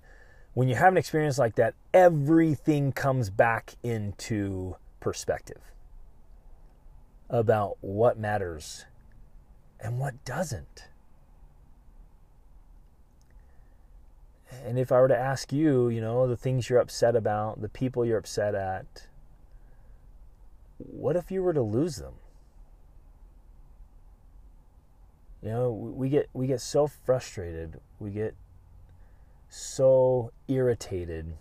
When 0.58 0.68
you 0.68 0.74
have 0.74 0.92
an 0.92 0.98
experience 0.98 1.38
like 1.38 1.54
that, 1.58 1.76
everything 1.94 2.92
comes 2.92 3.30
back 3.30 3.76
into 3.84 4.76
perspective 5.00 5.62
about 7.30 7.78
what 7.82 8.18
matters 8.18 8.86
and 9.80 10.00
what 10.00 10.26
doesn't. 10.26 10.86
And 14.66 14.80
if 14.80 14.92
I 14.92 15.00
were 15.00 15.08
to 15.08 15.16
ask 15.16 15.54
you, 15.54 15.90
you 15.90 16.02
know, 16.02 16.28
the 16.28 16.36
things 16.36 16.72
you're 16.72 16.80
upset 16.80 17.16
about, 17.16 17.62
the 17.62 17.70
people 17.70 18.04
you're 18.04 18.18
upset 18.18 18.56
at, 18.56 19.06
what 20.80 21.16
if 21.16 21.30
you 21.30 21.44
were 21.44 21.54
to 21.54 21.62
lose 21.62 21.98
them? 21.98 22.16
You 25.44 25.50
know, 25.50 25.72
we 25.72 26.10
get 26.10 26.30
we 26.34 26.48
get 26.48 26.62
so 26.62 26.88
frustrated, 26.88 27.80
we 28.00 28.10
get 28.10 28.34
so 29.50 30.32
irritated 30.48 31.34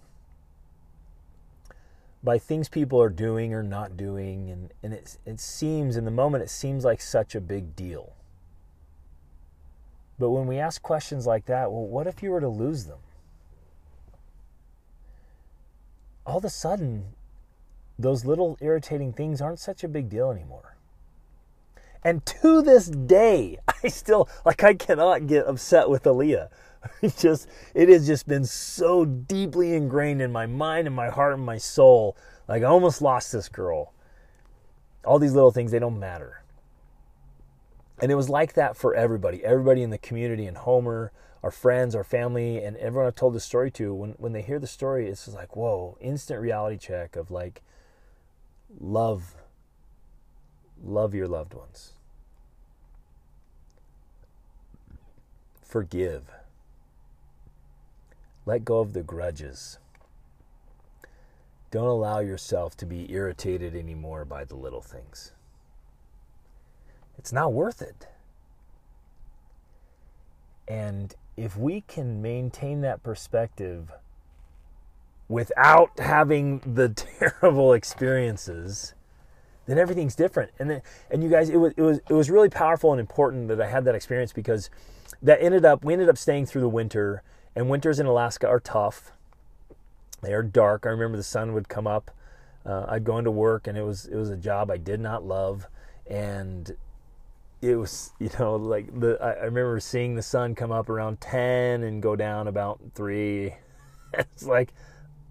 by 2.22 2.38
things 2.38 2.68
people 2.68 3.00
are 3.00 3.08
doing 3.08 3.54
or 3.54 3.62
not 3.62 3.96
doing 3.96 4.50
and, 4.50 4.72
and 4.82 4.92
it, 4.92 5.18
it 5.24 5.38
seems 5.38 5.96
in 5.96 6.04
the 6.04 6.10
moment 6.10 6.42
it 6.42 6.50
seems 6.50 6.84
like 6.84 7.00
such 7.00 7.34
a 7.34 7.40
big 7.40 7.76
deal 7.76 8.16
but 10.18 10.30
when 10.30 10.46
we 10.46 10.58
ask 10.58 10.82
questions 10.82 11.26
like 11.26 11.46
that, 11.46 11.70
well, 11.70 11.86
what 11.86 12.06
if 12.06 12.22
you 12.22 12.30
were 12.30 12.40
to 12.40 12.48
lose 12.48 12.84
them? 12.84 12.98
All 16.24 16.38
of 16.38 16.44
a 16.44 16.50
sudden, 16.50 17.14
those 17.98 18.24
little 18.24 18.56
irritating 18.60 19.12
things 19.12 19.40
aren't 19.40 19.60
such 19.60 19.84
a 19.84 19.88
big 19.88 20.08
deal 20.08 20.30
anymore. 20.30 20.76
And 22.02 22.24
to 22.26 22.62
this 22.62 22.86
day, 22.86 23.58
I 23.84 23.88
still, 23.88 24.28
like, 24.44 24.64
I 24.64 24.74
cannot 24.74 25.26
get 25.26 25.46
upset 25.46 25.90
with 25.90 26.04
Aaliyah. 26.04 26.48
It 27.02 27.16
just, 27.16 27.48
it 27.74 27.88
has 27.88 28.06
just 28.06 28.26
been 28.26 28.44
so 28.44 29.04
deeply 29.04 29.74
ingrained 29.74 30.22
in 30.22 30.32
my 30.32 30.46
mind 30.46 30.86
and 30.86 30.96
my 30.96 31.08
heart 31.08 31.34
and 31.34 31.44
my 31.44 31.58
soul. 31.58 32.16
Like, 32.48 32.62
I 32.62 32.66
almost 32.66 33.02
lost 33.02 33.32
this 33.32 33.48
girl. 33.48 33.92
All 35.04 35.18
these 35.18 35.34
little 35.34 35.52
things, 35.52 35.70
they 35.70 35.78
don't 35.78 35.98
matter. 35.98 36.42
And 38.00 38.12
it 38.12 38.14
was 38.14 38.28
like 38.28 38.54
that 38.54 38.76
for 38.76 38.94
everybody, 38.94 39.44
everybody 39.44 39.82
in 39.82 39.90
the 39.90 39.98
community, 39.98 40.46
and 40.46 40.56
Homer, 40.56 41.12
our 41.42 41.50
friends, 41.50 41.94
our 41.94 42.04
family, 42.04 42.62
and 42.62 42.76
everyone 42.76 43.06
I've 43.06 43.14
told 43.14 43.34
this 43.34 43.44
story 43.44 43.70
to. 43.72 43.94
When 43.94 44.10
when 44.18 44.32
they 44.32 44.42
hear 44.42 44.58
the 44.58 44.66
story, 44.66 45.08
it's 45.08 45.24
just 45.24 45.36
like, 45.36 45.56
whoa, 45.56 45.96
instant 46.00 46.40
reality 46.40 46.76
check 46.76 47.16
of 47.16 47.30
like, 47.30 47.62
love, 48.78 49.36
love 50.82 51.14
your 51.14 51.28
loved 51.28 51.54
ones, 51.54 51.92
forgive, 55.62 56.30
let 58.46 58.64
go 58.64 58.78
of 58.78 58.94
the 58.94 59.02
grudges. 59.02 59.78
Don't 61.70 61.88
allow 61.88 62.20
yourself 62.20 62.76
to 62.78 62.86
be 62.86 63.12
irritated 63.12 63.74
anymore 63.74 64.24
by 64.24 64.44
the 64.44 64.56
little 64.56 64.80
things 64.80 65.32
it's 67.18 67.32
not 67.32 67.52
worth 67.52 67.82
it. 67.82 68.06
And 70.68 71.14
if 71.36 71.56
we 71.56 71.82
can 71.82 72.22
maintain 72.22 72.80
that 72.82 73.02
perspective 73.02 73.90
without 75.28 75.98
having 75.98 76.60
the 76.60 76.88
terrible 77.40 77.72
experiences, 77.72 78.94
then 79.66 79.78
everything's 79.78 80.14
different. 80.14 80.52
And 80.58 80.70
then, 80.70 80.82
and 81.10 81.22
you 81.22 81.28
guys, 81.28 81.50
it 81.50 81.56
was 81.56 81.72
it 81.76 81.82
was 81.82 82.00
it 82.08 82.14
was 82.14 82.30
really 82.30 82.48
powerful 82.48 82.92
and 82.92 83.00
important 83.00 83.48
that 83.48 83.60
I 83.60 83.68
had 83.68 83.84
that 83.84 83.94
experience 83.94 84.32
because 84.32 84.70
that 85.22 85.42
ended 85.42 85.64
up 85.64 85.84
we 85.84 85.92
ended 85.92 86.08
up 86.08 86.18
staying 86.18 86.46
through 86.46 86.62
the 86.62 86.68
winter. 86.68 87.22
And 87.56 87.68
winters 87.68 87.98
in 87.98 88.06
Alaska 88.06 88.46
are 88.46 88.60
tough. 88.60 89.12
They 90.22 90.32
are 90.32 90.42
dark. 90.42 90.84
I 90.86 90.90
remember 90.90 91.16
the 91.16 91.24
sun 91.24 91.54
would 91.54 91.68
come 91.68 91.88
up. 91.88 92.12
Uh, 92.64 92.84
I'd 92.88 93.04
go 93.04 93.18
into 93.18 93.30
work, 93.30 93.66
and 93.66 93.78
it 93.78 93.82
was 93.82 94.06
it 94.06 94.16
was 94.16 94.30
a 94.30 94.36
job 94.36 94.70
I 94.70 94.76
did 94.76 95.00
not 95.00 95.24
love, 95.24 95.66
and 96.06 96.76
it 97.62 97.76
was 97.76 98.12
you 98.18 98.30
know 98.38 98.56
like 98.56 98.98
the 98.98 99.18
I, 99.20 99.32
I, 99.32 99.44
remember 99.44 99.80
seeing 99.80 100.14
the 100.14 100.22
sun 100.22 100.54
come 100.54 100.72
up 100.72 100.88
around 100.88 101.20
10 101.20 101.82
and 101.82 102.02
go 102.02 102.16
down 102.16 102.48
about 102.48 102.80
3 102.94 103.54
it's 104.14 104.44
like 104.44 104.72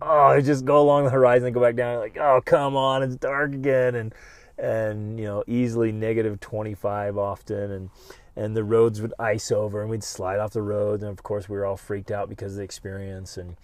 oh 0.01 0.27
I 0.27 0.41
just 0.41 0.65
go 0.65 0.81
along 0.81 1.05
the 1.05 1.09
horizon 1.09 1.47
and 1.47 1.53
go 1.53 1.61
back 1.61 1.75
down 1.75 1.99
like 1.99 2.17
oh 2.17 2.41
come 2.43 2.75
on 2.75 3.03
it's 3.03 3.15
dark 3.15 3.53
again 3.53 3.95
and 3.95 4.13
and 4.57 5.19
you 5.19 5.25
know 5.25 5.43
easily 5.47 5.91
negative 5.91 6.39
25 6.39 7.17
often 7.17 7.71
and 7.71 7.89
and 8.37 8.55
the 8.55 8.63
roads 8.63 9.01
would 9.01 9.13
ice 9.19 9.51
over 9.51 9.81
and 9.81 9.89
we'd 9.89 10.03
slide 10.03 10.39
off 10.39 10.51
the 10.51 10.61
roads 10.61 11.03
and 11.03 11.11
of 11.11 11.23
course 11.23 11.49
we 11.49 11.57
were 11.57 11.65
all 11.65 11.77
freaked 11.77 12.11
out 12.11 12.29
because 12.29 12.53
of 12.53 12.57
the 12.57 12.63
experience 12.63 13.37
and 13.37 13.55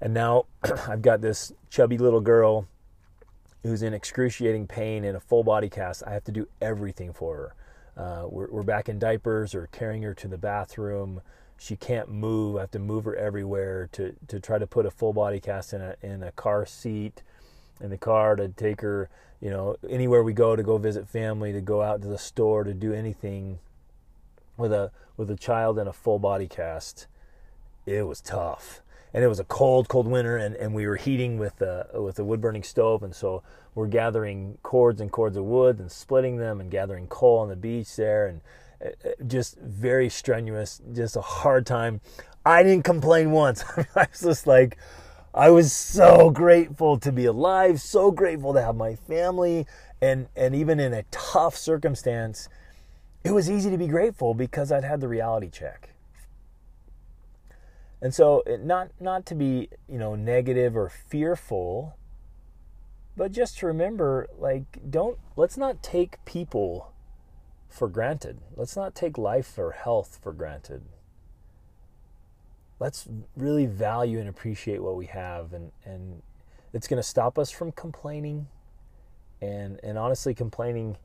and 0.00 0.14
now 0.14 0.46
I've 0.88 1.02
got 1.02 1.20
this 1.20 1.52
chubby 1.70 1.98
little 1.98 2.20
girl 2.20 2.66
who's 3.62 3.82
in 3.82 3.94
excruciating 3.94 4.66
pain 4.66 5.04
in 5.04 5.14
a 5.14 5.20
full 5.20 5.44
body 5.44 5.68
cast 5.68 6.02
I 6.06 6.12
have 6.12 6.24
to 6.24 6.32
do 6.32 6.48
everything 6.60 7.12
for 7.12 7.36
her 7.36 7.54
uh, 7.96 8.26
we're, 8.28 8.48
we're 8.50 8.62
back 8.62 8.88
in 8.88 8.98
diapers 8.98 9.54
or 9.54 9.68
carrying 9.72 10.02
her 10.02 10.14
to 10.14 10.28
the 10.28 10.38
bathroom. 10.38 11.20
She 11.58 11.76
can't 11.76 12.08
move. 12.10 12.56
I 12.56 12.60
have 12.60 12.70
to 12.72 12.78
move 12.78 13.04
her 13.04 13.14
everywhere 13.16 13.88
to, 13.92 14.14
to 14.28 14.40
try 14.40 14.58
to 14.58 14.66
put 14.66 14.86
a 14.86 14.90
full 14.90 15.12
body 15.12 15.40
cast 15.40 15.72
in 15.72 15.80
a, 15.80 15.96
in 16.02 16.22
a 16.22 16.32
car 16.32 16.66
seat 16.66 17.22
in 17.82 17.90
the 17.90 17.98
car 17.98 18.36
to 18.36 18.48
take 18.48 18.80
her, 18.80 19.10
you 19.40 19.50
know, 19.50 19.76
anywhere 19.88 20.22
we 20.22 20.32
go 20.32 20.56
to 20.56 20.62
go 20.62 20.78
visit 20.78 21.08
family, 21.08 21.52
to 21.52 21.60
go 21.60 21.82
out 21.82 22.00
to 22.02 22.08
the 22.08 22.18
store, 22.18 22.64
to 22.64 22.72
do 22.72 22.92
anything 22.92 23.58
with 24.56 24.72
a 24.72 24.90
with 25.16 25.30
a 25.30 25.36
child 25.36 25.78
in 25.78 25.86
a 25.86 25.92
full 25.92 26.18
body 26.18 26.46
cast. 26.46 27.06
It 27.84 28.06
was 28.06 28.20
tough 28.20 28.82
and 29.14 29.22
it 29.22 29.28
was 29.28 29.38
a 29.38 29.44
cold, 29.44 29.88
cold 29.88 30.06
winter, 30.06 30.36
and, 30.36 30.56
and 30.56 30.74
we 30.74 30.86
were 30.86 30.96
heating 30.96 31.38
with 31.38 31.60
a 31.60 31.88
with 31.94 32.18
a 32.18 32.24
wood 32.24 32.40
burning 32.40 32.62
stove, 32.62 33.02
and 33.02 33.14
so 33.14 33.42
we're 33.74 33.86
gathering 33.86 34.58
cords 34.62 35.00
and 35.00 35.12
cords 35.12 35.36
of 35.36 35.44
wood 35.44 35.78
and 35.78 35.90
splitting 35.92 36.38
them, 36.38 36.60
and 36.60 36.70
gathering 36.70 37.06
coal 37.08 37.38
on 37.38 37.48
the 37.48 37.56
beach 37.56 37.94
there, 37.96 38.26
and 38.26 38.40
uh, 38.84 39.08
uh, 39.08 39.24
just 39.26 39.58
very 39.58 40.08
strenuous, 40.08 40.80
just 40.92 41.16
a 41.16 41.20
hard 41.20 41.66
time. 41.66 42.00
I 42.44 42.62
didn't 42.62 42.84
complain 42.84 43.30
once. 43.30 43.64
I 43.94 44.06
was 44.10 44.20
just 44.20 44.46
like, 44.46 44.78
I 45.34 45.50
was 45.50 45.72
so 45.72 46.30
grateful 46.30 46.98
to 46.98 47.12
be 47.12 47.24
alive, 47.24 47.80
so 47.80 48.10
grateful 48.10 48.52
to 48.54 48.62
have 48.62 48.76
my 48.76 48.96
family, 48.96 49.66
and 50.00 50.28
and 50.36 50.54
even 50.54 50.78
in 50.78 50.92
a 50.92 51.04
tough 51.10 51.56
circumstance, 51.56 52.48
it 53.24 53.32
was 53.32 53.50
easy 53.50 53.70
to 53.70 53.78
be 53.78 53.88
grateful 53.88 54.34
because 54.34 54.70
I'd 54.70 54.84
had 54.84 55.00
the 55.00 55.08
reality 55.08 55.48
check 55.48 55.92
and 58.02 58.12
so, 58.12 58.42
not 58.60 58.90
not 58.98 59.24
to 59.26 59.34
be 59.36 59.68
you 59.88 59.96
know 59.96 60.16
negative 60.16 60.76
or 60.76 60.88
fearful, 60.88 61.96
but 63.16 63.30
just 63.30 63.58
to 63.58 63.66
remember, 63.66 64.28
like, 64.36 64.90
don't 64.90 65.18
let's 65.36 65.56
not 65.56 65.84
take 65.84 66.22
people 66.24 66.92
for 67.68 67.86
granted. 67.88 68.40
Let's 68.56 68.74
not 68.74 68.96
take 68.96 69.16
life 69.16 69.56
or 69.56 69.70
health 69.70 70.18
for 70.20 70.32
granted. 70.32 70.82
Let's 72.82 73.06
really 73.36 73.66
value 73.66 74.18
and 74.18 74.28
appreciate 74.28 74.82
what 74.82 74.96
we 74.96 75.06
have, 75.06 75.52
and 75.52 75.70
and 75.84 76.22
it's 76.72 76.88
going 76.88 76.98
to 76.98 77.08
stop 77.08 77.38
us 77.38 77.50
from 77.50 77.72
complaining, 77.72 78.48
and 79.40 79.78
and 79.82 79.96
honestly, 79.96 80.34
complaining, 80.34 80.96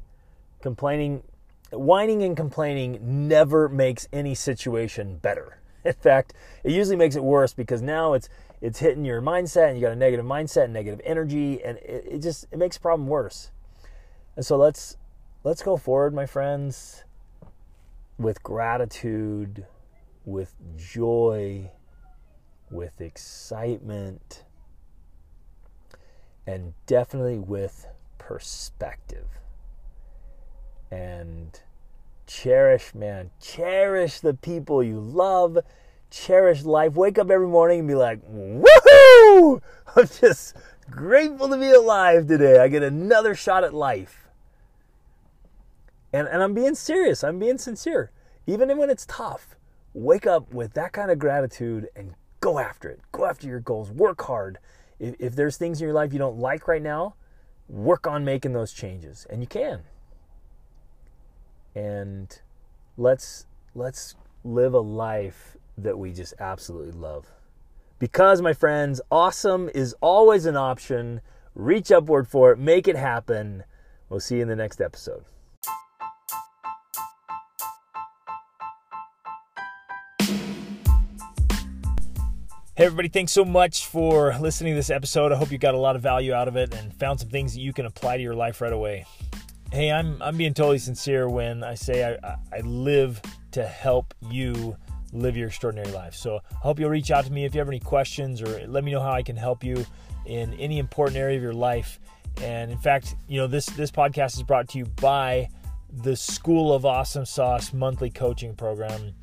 complaining, 0.61 1.23
whining 1.71 2.23
and 2.23 2.35
complaining 2.35 3.27
never 3.27 3.69
makes 3.69 4.07
any 4.11 4.33
situation 4.33 5.17
better 5.17 5.57
in 5.85 5.93
fact, 5.93 6.33
it 6.63 6.71
usually 6.71 6.95
makes 6.95 7.15
it 7.15 7.23
worse 7.23 7.53
because 7.53 7.81
now 7.81 8.13
it's 8.13 8.29
it's 8.59 8.79
hitting 8.79 9.05
your 9.05 9.21
mindset 9.21 9.69
and 9.69 9.77
you 9.77 9.81
got 9.81 9.93
a 9.93 9.95
negative 9.95 10.25
mindset 10.25 10.65
and 10.65 10.73
negative 10.73 10.99
energy 11.03 11.63
and 11.63 11.77
it, 11.77 12.05
it 12.07 12.19
just 12.19 12.45
it 12.51 12.57
makes 12.57 12.77
the 12.77 12.81
problem 12.81 13.07
worse. 13.07 13.51
And 14.35 14.45
so 14.45 14.57
let's 14.57 14.97
let's 15.43 15.63
go 15.63 15.77
forward, 15.77 16.13
my 16.13 16.25
friends, 16.25 17.03
with 18.17 18.41
gratitude, 18.43 19.65
with 20.27 20.53
joy, 20.75 21.71
with 22.69 22.99
excitement, 22.99 24.43
and 26.45 26.73
definitely 26.85 27.39
with 27.39 27.87
perspective. 28.17 29.39
And 30.91 31.57
cherish, 32.27 32.93
man, 32.93 33.31
cherish 33.41 34.19
the 34.19 34.33
people 34.33 34.83
you 34.83 34.99
love, 34.99 35.59
cherish 36.11 36.63
life. 36.63 36.93
Wake 36.95 37.17
up 37.17 37.31
every 37.31 37.47
morning 37.47 37.79
and 37.79 37.87
be 37.87 37.95
like, 37.95 38.19
woohoo! 38.29 39.61
I'm 39.95 40.07
just 40.19 40.57
grateful 40.91 41.47
to 41.47 41.57
be 41.57 41.71
alive 41.71 42.27
today. 42.27 42.59
I 42.59 42.67
get 42.67 42.83
another 42.83 43.33
shot 43.33 43.63
at 43.63 43.73
life. 43.73 44.27
And, 46.11 46.27
and 46.27 46.43
I'm 46.43 46.53
being 46.53 46.75
serious, 46.75 47.23
I'm 47.23 47.39
being 47.39 47.57
sincere. 47.57 48.11
Even 48.45 48.77
when 48.77 48.89
it's 48.89 49.05
tough, 49.05 49.57
wake 49.97 50.27
up 50.27 50.53
with 50.53 50.73
that 50.75 50.93
kind 50.93 51.11
of 51.11 51.19
gratitude 51.19 51.89
and 51.95 52.13
go 52.41 52.59
after 52.59 52.89
it. 52.89 53.01
Go 53.11 53.25
after 53.25 53.47
your 53.47 53.59
goals, 53.59 53.91
work 53.91 54.21
hard. 54.23 54.59
If, 54.99 55.15
if 55.19 55.35
there's 55.35 55.57
things 55.57 55.81
in 55.81 55.85
your 55.85 55.95
life 55.95 56.13
you 56.13 56.19
don't 56.19 56.39
like 56.39 56.67
right 56.67 56.81
now, 56.81 57.15
work 57.69 58.07
on 58.07 58.25
making 58.25 58.53
those 58.53 58.73
changes. 58.73 59.27
And 59.29 59.41
you 59.41 59.47
can. 59.47 59.83
and 61.75 62.41
let's 62.97 63.45
let's 63.75 64.15
live 64.43 64.73
a 64.73 64.79
life 64.79 65.57
that 65.77 65.97
we 65.99 66.11
just 66.13 66.33
absolutely 66.39 66.91
love. 66.93 67.27
Because 67.99 68.41
my 68.41 68.53
friends, 68.53 69.01
awesome 69.11 69.69
is 69.73 69.95
always 70.01 70.45
an 70.45 70.57
option. 70.57 71.21
Reach 71.55 71.91
upward 71.91 72.27
for 72.27 72.51
it, 72.51 72.59
make 72.59 72.87
it 72.87 72.95
happen. 72.95 73.63
We'll 74.09 74.19
see 74.19 74.37
you 74.37 74.43
in 74.43 74.47
the 74.47 74.55
next 74.55 74.81
episode. 74.81 75.25
Hey, 82.77 82.85
everybody, 82.85 83.07
thanks 83.07 83.31
so 83.31 83.43
much 83.43 83.87
for 83.87 84.37
listening 84.39 84.73
to 84.73 84.75
this 84.75 84.91
episode. 84.91 85.31
I 85.31 85.35
hope 85.35 85.51
you 85.51 85.57
got 85.57 85.73
a 85.73 85.79
lot 85.79 85.95
of 85.95 86.03
value 86.03 86.31
out 86.31 86.47
of 86.47 86.55
it 86.57 86.75
and 86.75 86.93
found 86.93 87.19
some 87.19 87.27
things 87.27 87.55
that 87.55 87.59
you 87.59 87.73
can 87.73 87.87
apply 87.87 88.17
to 88.17 88.21
your 88.21 88.35
life 88.35 88.61
right 88.61 88.71
away. 88.71 89.03
Hey, 89.71 89.91
I'm, 89.91 90.21
I'm 90.21 90.37
being 90.37 90.53
totally 90.53 90.77
sincere 90.77 91.27
when 91.27 91.63
I 91.63 91.73
say 91.73 92.15
I, 92.23 92.35
I 92.53 92.59
live 92.59 93.19
to 93.53 93.65
help 93.65 94.13
you 94.29 94.77
live 95.11 95.35
your 95.35 95.47
extraordinary 95.47 95.91
life. 95.91 96.13
So 96.13 96.35
I 96.51 96.55
hope 96.57 96.79
you'll 96.79 96.91
reach 96.91 97.09
out 97.09 97.25
to 97.25 97.31
me 97.31 97.45
if 97.45 97.55
you 97.55 97.59
have 97.61 97.67
any 97.67 97.79
questions 97.79 98.43
or 98.43 98.67
let 98.67 98.83
me 98.83 98.91
know 98.91 99.01
how 99.01 99.11
I 99.11 99.23
can 99.23 99.37
help 99.37 99.63
you 99.63 99.83
in 100.27 100.53
any 100.59 100.77
important 100.77 101.17
area 101.17 101.35
of 101.35 101.41
your 101.41 101.53
life. 101.53 101.99
And 102.43 102.69
in 102.69 102.77
fact, 102.77 103.15
you 103.27 103.39
know, 103.39 103.47
this, 103.47 103.65
this 103.65 103.89
podcast 103.89 104.35
is 104.35 104.43
brought 104.43 104.69
to 104.69 104.77
you 104.77 104.85
by 104.85 105.49
the 106.03 106.15
School 106.15 106.71
of 106.71 106.85
Awesome 106.85 107.25
Sauce 107.25 107.73
monthly 107.73 108.11
coaching 108.11 108.55
program 108.55 109.15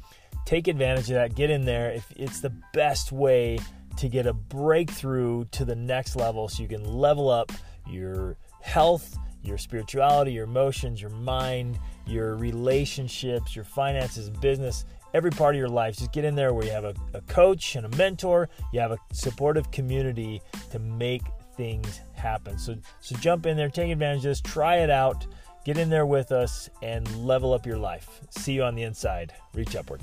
take 0.44 0.68
advantage 0.68 1.10
of 1.10 1.14
that. 1.14 1.34
Get 1.34 1.50
in 1.50 1.64
there. 1.64 1.90
If 1.90 2.10
it's 2.16 2.40
the 2.40 2.52
best 2.72 3.12
way 3.12 3.58
to 3.96 4.08
get 4.08 4.26
a 4.26 4.32
breakthrough 4.32 5.44
to 5.52 5.64
the 5.64 5.76
next 5.76 6.16
level 6.16 6.48
so 6.48 6.62
you 6.62 6.68
can 6.68 6.84
level 6.84 7.28
up 7.28 7.52
your 7.88 8.36
health, 8.60 9.16
your 9.42 9.58
spirituality, 9.58 10.32
your 10.32 10.44
emotions, 10.44 11.00
your 11.00 11.10
mind, 11.10 11.78
your 12.06 12.36
relationships, 12.36 13.54
your 13.54 13.64
finances, 13.64 14.30
business, 14.30 14.84
every 15.12 15.30
part 15.30 15.54
of 15.54 15.58
your 15.58 15.68
life. 15.68 15.96
Just 15.96 16.12
get 16.12 16.24
in 16.24 16.34
there 16.34 16.52
where 16.52 16.64
you 16.64 16.72
have 16.72 16.84
a, 16.84 16.94
a 17.12 17.20
coach 17.22 17.76
and 17.76 17.86
a 17.86 17.96
mentor, 17.96 18.48
you 18.72 18.80
have 18.80 18.90
a 18.90 18.98
supportive 19.12 19.70
community 19.70 20.40
to 20.70 20.78
make 20.78 21.22
things 21.56 22.00
happen. 22.14 22.58
So 22.58 22.76
so 23.00 23.16
jump 23.16 23.46
in 23.46 23.56
there, 23.56 23.68
take 23.68 23.92
advantage 23.92 24.18
of 24.18 24.24
this, 24.24 24.40
try 24.40 24.78
it 24.78 24.90
out, 24.90 25.26
get 25.64 25.78
in 25.78 25.88
there 25.88 26.06
with 26.06 26.32
us 26.32 26.68
and 26.82 27.06
level 27.24 27.52
up 27.52 27.64
your 27.66 27.78
life. 27.78 28.20
See 28.30 28.54
you 28.54 28.64
on 28.64 28.74
the 28.74 28.82
inside. 28.82 29.32
Reach 29.54 29.76
upward. 29.76 30.00